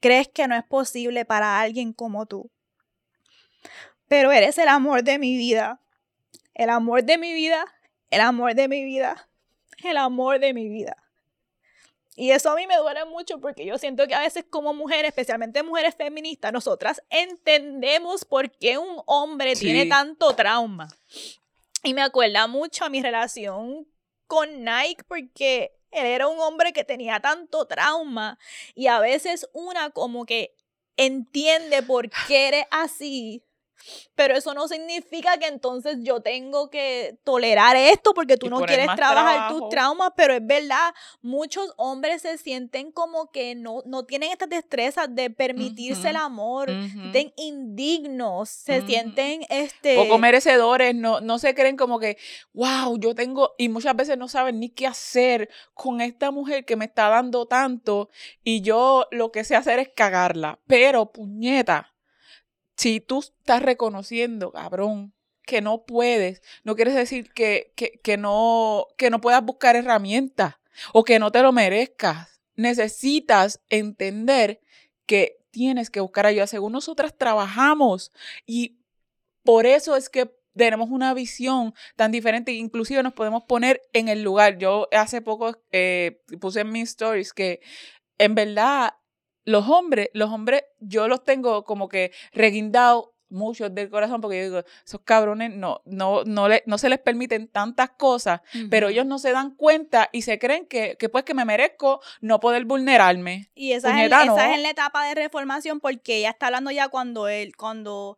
[0.01, 2.51] ¿Crees que no es posible para alguien como tú?
[4.09, 5.79] Pero eres el amor de mi vida.
[6.53, 7.63] El amor de mi vida.
[8.09, 9.29] El amor de mi vida.
[9.85, 11.02] El amor de mi vida.
[12.15, 15.09] Y eso a mí me duele mucho porque yo siento que a veces como mujeres,
[15.09, 20.87] especialmente mujeres feministas, nosotras entendemos por qué un hombre tiene tanto trauma.
[21.83, 23.87] Y me acuerda mucho a mi relación
[24.27, 28.37] con Nike porque él era un hombre que tenía tanto trauma
[28.75, 30.55] y a veces una como que
[30.97, 33.43] entiende por qué eres así
[34.15, 38.87] pero eso no significa que entonces yo tengo que tolerar esto porque tú no quieres
[38.95, 44.31] trabajar tus traumas, pero es verdad, muchos hombres se sienten como que no, no tienen
[44.31, 49.95] estas destrezas de permitirse el amor, se sienten indignos, se sienten este...
[49.95, 52.17] Poco merecedores, no, no se creen como que,
[52.53, 56.75] wow, yo tengo, y muchas veces no saben ni qué hacer con esta mujer que
[56.75, 58.09] me está dando tanto
[58.43, 61.92] y yo lo que sé hacer es cagarla, pero puñeta
[62.83, 65.13] si tú estás reconociendo, cabrón,
[65.45, 70.55] que no puedes, no quieres decir que, que, no, que no puedas buscar herramientas
[70.91, 72.41] o que no te lo merezcas.
[72.55, 74.59] Necesitas entender
[75.05, 76.45] que tienes que buscar ayuda.
[76.45, 78.11] Según nosotras trabajamos
[78.45, 78.81] y
[79.43, 84.23] por eso es que tenemos una visión tan diferente, inclusive nos podemos poner en el
[84.23, 84.57] lugar.
[84.57, 87.61] Yo hace poco eh, puse en mis stories que
[88.17, 88.93] en verdad
[89.45, 94.43] los hombres, los hombres, yo los tengo como que reguindados muchos del corazón porque yo
[94.43, 99.05] digo, esos cabrones no, no, no, le, no se les permiten tantas cosas, pero ellos
[99.05, 102.65] no se dan cuenta y se creen que, que pues que me merezco no poder
[102.65, 103.49] vulnerarme.
[103.55, 106.87] Y esa, es, esa es en la etapa de reformación porque ella está hablando ya
[106.87, 108.17] cuando él, cuando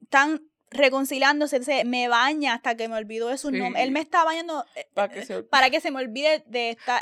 [0.00, 3.82] están reconciliándose, me baña hasta que me olvido de su nombre.
[3.82, 7.00] Él me está bañando eh, para que, se, para que se me olvide de esta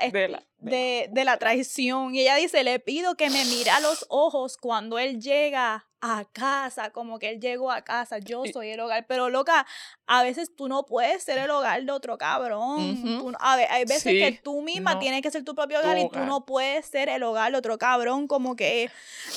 [0.60, 2.14] de la, traición.
[2.14, 6.24] Y ella dice, le pido que me mire a los ojos cuando él llega a
[6.32, 9.06] casa, como que él llegó a casa, yo soy el hogar.
[9.06, 9.66] Pero loca,
[10.06, 13.36] a veces tú no puedes ser el hogar de otro cabrón.
[13.40, 16.20] a ver, hay veces que tú misma tienes que ser tu propio hogar y tú
[16.20, 18.90] no puedes ser el hogar de otro cabrón, como que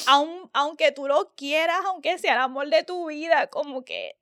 [0.07, 4.15] aun, aunque tú lo quieras, aunque sea el amor de tu vida, como que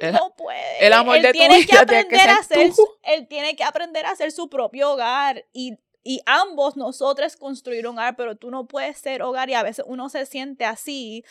[0.00, 0.86] no puede.
[0.86, 2.72] El amor de tiene tu que aprender a ser,
[3.02, 7.96] Él tiene que aprender a hacer su propio hogar y, y ambos nosotros construir un
[7.96, 11.24] hogar, pero tú no puedes ser hogar y a veces uno se siente así.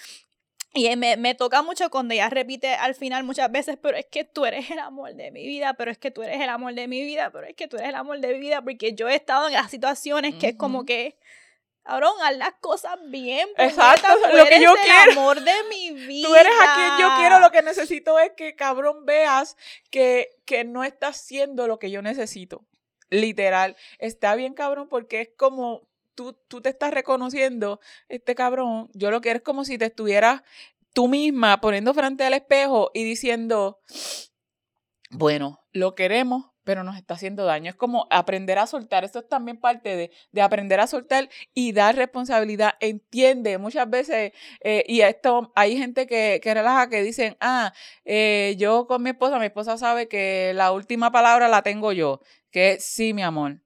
[0.74, 4.26] Y me, me toca mucho cuando ella repite al final muchas veces, pero es que
[4.26, 6.88] tú eres el amor de mi vida, pero es que tú eres el amor de
[6.89, 9.16] mi vida, pero es que tú eres el amor de mi vida, porque yo he
[9.16, 11.16] estado en las situaciones que es como que
[11.86, 13.48] Cabrón, haz las cosas bien.
[13.58, 15.12] Exacto, lo que yo el quiero.
[15.12, 16.28] amor de mi vida.
[16.28, 17.40] Tú eres a quien yo quiero.
[17.40, 19.56] Lo que necesito es que, cabrón, veas
[19.92, 22.66] que, que no estás haciendo lo que yo necesito.
[23.12, 23.76] Literal.
[24.00, 25.84] Está bien, cabrón, porque es como
[26.16, 27.80] tú, tú te estás reconociendo,
[28.10, 28.90] este cabrón.
[28.94, 30.42] Yo lo que es como si te estuvieras
[30.94, 33.80] tú misma poniendo frente al espejo y diciendo,
[35.12, 37.70] bueno, lo queremos, pero nos está haciendo daño.
[37.70, 39.06] Es como aprender a soltar.
[39.06, 42.73] Esto es también parte de, de aprender a soltar y dar responsabilidad.
[42.81, 47.72] Entiende, muchas veces, eh, y esto hay gente que, que relaja, que dicen, ah,
[48.03, 52.19] eh, yo con mi esposa, mi esposa sabe que la última palabra la tengo yo,
[52.52, 53.61] que sí, mi amor.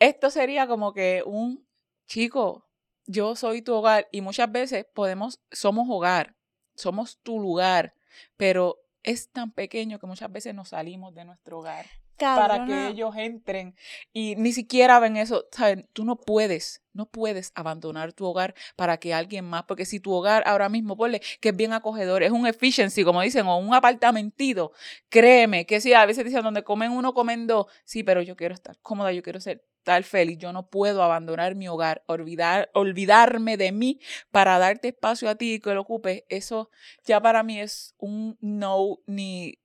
[0.00, 1.64] Esto sería como que un
[2.06, 2.68] chico,
[3.06, 6.34] yo soy tu hogar y muchas veces podemos, somos hogar,
[6.74, 7.94] somos tu lugar,
[8.36, 11.86] pero es tan pequeño que muchas veces nos salimos de nuestro hogar
[12.20, 13.74] para que ellos entren
[14.12, 15.46] y ni siquiera ven eso.
[15.50, 15.84] ¿sabes?
[15.92, 20.12] Tú no puedes, no puedes abandonar tu hogar para que alguien más, porque si tu
[20.12, 23.74] hogar ahora mismo, ponle que es bien acogedor, es un efficiency, como dicen, o un
[23.74, 24.72] apartamentito,
[25.08, 28.54] créeme que sí, a veces dicen donde comen uno, comen dos, sí, pero yo quiero
[28.54, 33.56] estar cómoda, yo quiero ser tal feliz, yo no puedo abandonar mi hogar, olvidar, olvidarme
[33.56, 33.98] de mí
[34.30, 36.70] para darte espacio a ti y que lo ocupes, eso
[37.04, 39.58] ya para mí es un no ni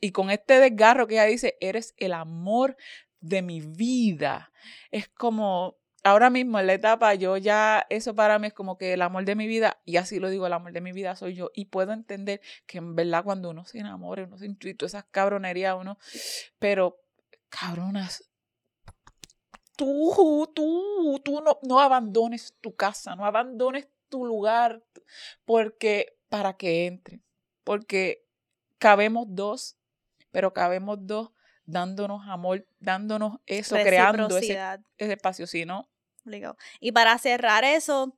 [0.00, 2.76] y con este desgarro que ella dice, eres el amor
[3.20, 4.52] de mi vida.
[4.90, 8.94] Es como, ahora mismo en la etapa, yo ya, eso para mí es como que
[8.94, 11.34] el amor de mi vida, y así lo digo, el amor de mi vida soy
[11.34, 15.04] yo, y puedo entender que en verdad cuando uno se enamora, uno se intuye esas
[15.10, 15.98] cabronerías, uno,
[16.58, 17.02] pero
[17.48, 18.30] cabronas,
[19.76, 24.82] tú, tú, tú no, no abandones tu casa, no abandones tu lugar,
[25.44, 27.20] porque para que entre,
[27.64, 28.29] porque
[28.80, 29.76] cabemos dos,
[30.32, 31.30] pero cabemos dos
[31.64, 34.58] dándonos amor, dándonos eso, creando ese,
[34.98, 35.88] ese espacio, si no.
[36.80, 38.16] Y para cerrar eso,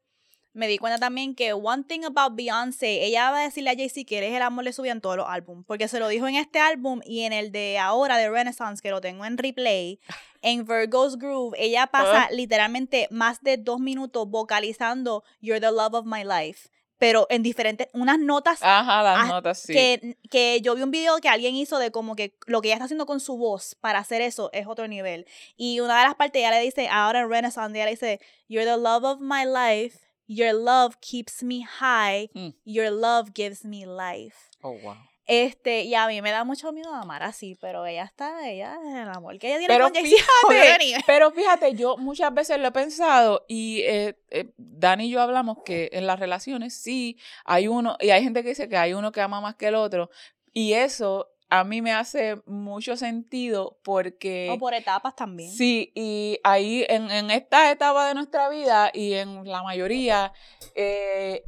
[0.54, 4.04] me di cuenta también que One Thing About Beyoncé, ella va a decirle a Jay-Z
[4.06, 6.36] que eres el amor le subía en todos los álbumes, porque se lo dijo en
[6.36, 10.00] este álbum y en el de ahora de Renaissance, que lo tengo en replay,
[10.42, 12.28] en Virgo's Groove, ella pasa ah.
[12.30, 16.68] literalmente más de dos minutos vocalizando You're the love of my life
[17.02, 18.60] pero en diferentes, unas notas.
[18.62, 19.72] Ajá, las notas, sí.
[19.72, 22.76] Que, que, yo vi un video que alguien hizo de como que lo que ella
[22.76, 25.26] está haciendo con su voz para hacer eso es otro nivel.
[25.56, 28.70] Y una de las partes ella le dice, ahora en Renaissance, ella le dice, You're
[28.70, 29.98] the love of my life,
[30.28, 32.54] your love keeps me high, mm.
[32.64, 34.50] your love gives me life.
[34.62, 34.96] Oh, wow.
[35.26, 38.94] Este, y a mí me da mucho miedo amar así, pero ella está, ella es
[38.94, 42.72] el amor que ella tiene pero con fíjate, Pero fíjate, yo muchas veces lo he
[42.72, 47.96] pensado y eh, eh, Dani y yo hablamos que en las relaciones sí hay uno,
[48.00, 50.10] y hay gente que dice que hay uno que ama más que el otro,
[50.52, 54.48] y eso a mí me hace mucho sentido porque...
[54.50, 55.52] O por etapas también.
[55.52, 60.32] Sí, y ahí en, en esta etapa de nuestra vida y en la mayoría,
[60.74, 61.44] eh,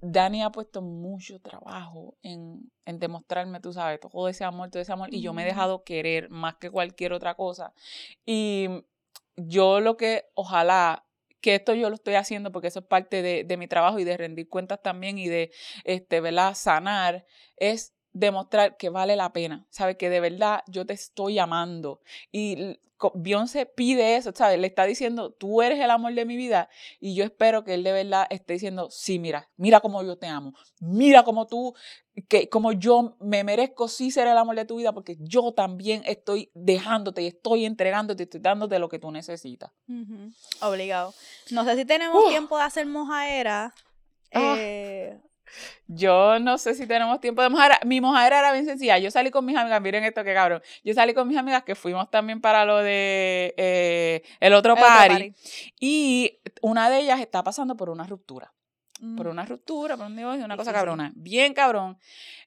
[0.00, 4.92] Dani ha puesto mucho trabajo en, en, demostrarme, tú sabes, todo ese amor, todo ese
[4.92, 7.72] amor, y yo me he dejado querer más que cualquier otra cosa.
[8.24, 8.68] Y
[9.36, 11.06] yo lo que, ojalá,
[11.40, 14.04] que esto yo lo estoy haciendo porque eso es parte de, de mi trabajo y
[14.04, 15.52] de rendir cuentas también y de,
[15.84, 16.54] este, ¿verdad?
[16.54, 17.26] Sanar,
[17.56, 19.96] es demostrar que vale la pena, ¿sabes?
[19.96, 22.00] Que de verdad yo te estoy amando.
[22.32, 22.78] Y
[23.14, 24.58] Beyoncé pide eso, ¿sabes?
[24.58, 26.68] Le está diciendo, tú eres el amor de mi vida.
[27.00, 30.26] Y yo espero que él de verdad esté diciendo, sí, mira, mira cómo yo te
[30.26, 30.54] amo.
[30.80, 31.74] Mira cómo tú,
[32.28, 36.02] que como yo me merezco sí ser el amor de tu vida porque yo también
[36.06, 39.70] estoy dejándote y estoy entregándote, estoy dándote lo que tú necesitas.
[40.60, 41.14] Obligado.
[41.50, 43.72] No sé si tenemos tiempo de hacer mojaera.
[44.34, 44.56] Ah.
[44.58, 45.20] Eh,
[45.86, 47.78] yo no sé si tenemos tiempo de mojar.
[47.86, 48.98] Mi mojadera era bien sencilla.
[48.98, 50.62] Yo salí con mis amigas, miren esto que cabrón.
[50.84, 55.32] Yo salí con mis amigas que fuimos también para lo de eh, el otro party,
[55.80, 58.52] Y una de ellas está pasando por una ruptura.
[59.16, 59.30] Por mm.
[59.30, 61.12] una ruptura, por un divorcio, una cosa cabrona.
[61.14, 61.98] Bien cabrón.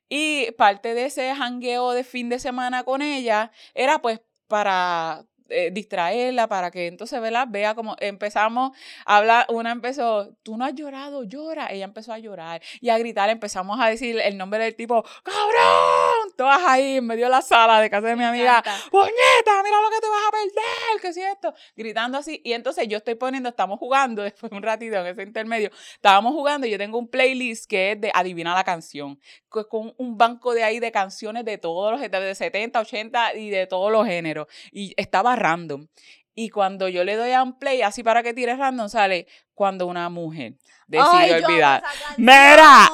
[0.09, 5.69] Y parte de ese jangueo de fin de semana con ella era pues para eh,
[5.71, 7.47] distraerla para que entonces ¿verdad?
[7.49, 8.71] vea como empezamos
[9.05, 12.97] a hablar, una empezó, tú no has llorado, llora, ella empezó a llorar y a
[12.97, 17.41] gritar, empezamos a decir el nombre del tipo, cabrón, todas ahí en medio de la
[17.41, 21.07] sala de casa de mi amiga, puñeta, mira lo que te vas a perder, ¿qué
[21.07, 21.53] es esto?
[21.75, 25.23] Gritando así y entonces yo estoy poniendo, estamos jugando después de un ratito en ese
[25.23, 29.19] intermedio, estábamos jugando y yo tengo un playlist que es de Adivina la canción,
[29.49, 33.67] con un banco de ahí de canciones de todos los, de 70, 80 y de
[33.67, 35.87] todos los géneros y estaba random.
[36.33, 39.87] Y cuando yo le doy a un play, así para que tire random, sale cuando
[39.87, 40.55] una mujer
[40.87, 41.83] decide olvidar.
[42.17, 42.89] ¡Mira!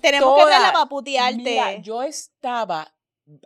[0.00, 1.80] Tenemos que verla para putearte.
[1.82, 2.92] yo estaba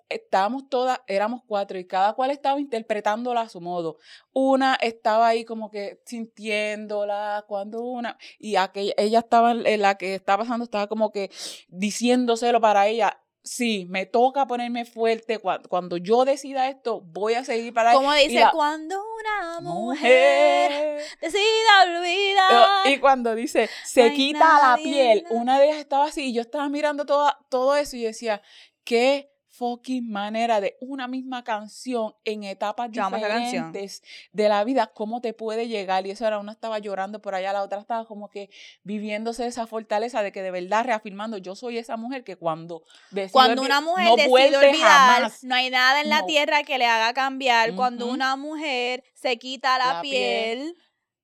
[0.09, 3.99] estábamos todas, éramos cuatro y cada cual estaba interpretándola a su modo.
[4.33, 10.15] Una estaba ahí como que sintiéndola, cuando una, y aquella, ella estaba, en la que
[10.15, 11.31] estaba pasando, estaba como que
[11.69, 15.39] diciéndoselo para ella sí, me toca ponerme fuerte.
[15.39, 22.87] Cuando, yo decida esto, voy a seguir para Como dice, cuando una mujer, decida olvidar.
[22.89, 26.69] Y cuando dice, se quita la piel, una de ellas estaba así, y yo estaba
[26.69, 28.43] mirando todo, todo eso y decía,
[28.85, 34.03] qué fucking manera de una misma canción en etapas diferentes
[34.33, 36.07] de la vida, cómo te puede llegar.
[36.07, 38.49] Y eso era, una estaba llorando por allá, la otra estaba como que
[38.83, 42.83] viviéndose esa fortaleza de que de verdad reafirmando, yo soy esa mujer que cuando
[43.31, 47.13] Cuando una mujer no decide olvidar, no hay nada en la tierra que le haga
[47.13, 47.75] cambiar.
[47.75, 50.77] Cuando una mujer se quita la, piel,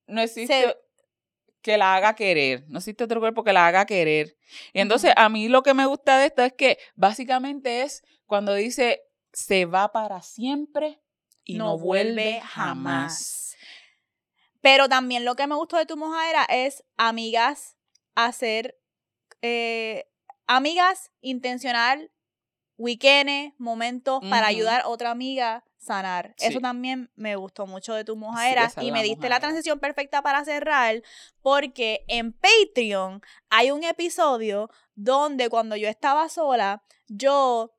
[0.07, 0.77] no existe...
[1.69, 4.39] que la haga querer, no existe otro cuerpo que la haga querer.
[4.73, 8.55] Y entonces a mí lo que me gusta de esto es que básicamente es cuando
[8.55, 9.03] dice
[9.35, 11.03] se va para siempre
[11.45, 13.55] y no, vuelve jamás.
[14.63, 17.77] Pero también lo que me gustó de tu mojadera es amigas,
[18.15, 18.79] hacer
[19.43, 20.09] eh,
[20.47, 22.11] amigas intencional,
[22.79, 26.35] weekend, momentos para ayudar a otra amiga sanar.
[26.39, 30.45] Eso también me gustó mucho de tu mojadera y me diste la transición perfecta para
[30.45, 31.03] cerrar
[31.41, 37.73] porque en Patreon hay un episodio donde cuando yo estaba sola, yo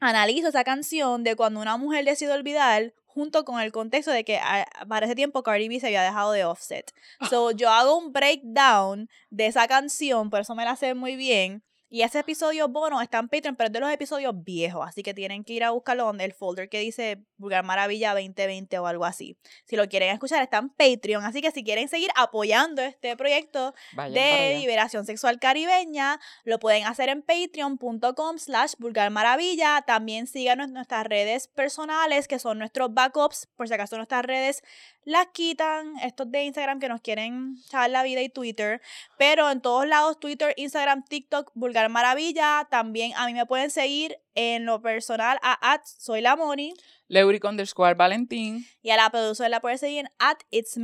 [0.00, 4.36] analizo esa canción de cuando una mujer decide olvidar junto con el contexto de que
[4.38, 6.92] a- para ese tiempo Cardi B se había dejado de Offset.
[7.30, 11.62] So, yo hago un breakdown de esa canción, por eso me la sé muy bien.
[11.88, 15.14] Y ese episodio bono está en Patreon, pero es de los episodios viejos, así que
[15.14, 19.04] tienen que ir a buscarlo donde el folder que dice Vulgar Maravilla 2020 o algo
[19.04, 19.36] así.
[19.66, 23.72] Si lo quieren escuchar, está en Patreon, así que si quieren seguir apoyando este proyecto
[23.92, 29.82] Vayan de liberación sexual caribeña, lo pueden hacer en patreon.com slash vulgar maravilla.
[29.86, 34.64] También síganos en nuestras redes personales, que son nuestros backups, por si acaso nuestras redes
[35.06, 38.82] las quitan, estos de Instagram que nos quieren echar la vida y Twitter,
[39.16, 42.66] pero en todos lados, Twitter, Instagram, TikTok, vulgar maravilla.
[42.72, 46.74] También a mí me pueden seguir en lo personal a at soy la Moni.
[47.06, 48.66] Leuric underscore Valentín.
[48.82, 50.76] Y a la productora la pueden seguir en at It's.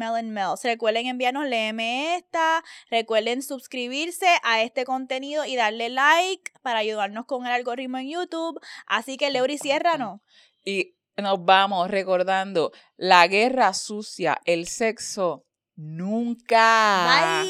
[0.63, 2.63] Recuerden enviarnos léeme esta.
[2.91, 8.61] Recuerden suscribirse a este contenido y darle like para ayudarnos con el algoritmo en YouTube.
[8.87, 10.21] Así que Leuri, ciérranos.
[10.65, 15.47] Y nos vamos recordando la guerra sucia, el sexo,
[15.77, 17.43] nunca.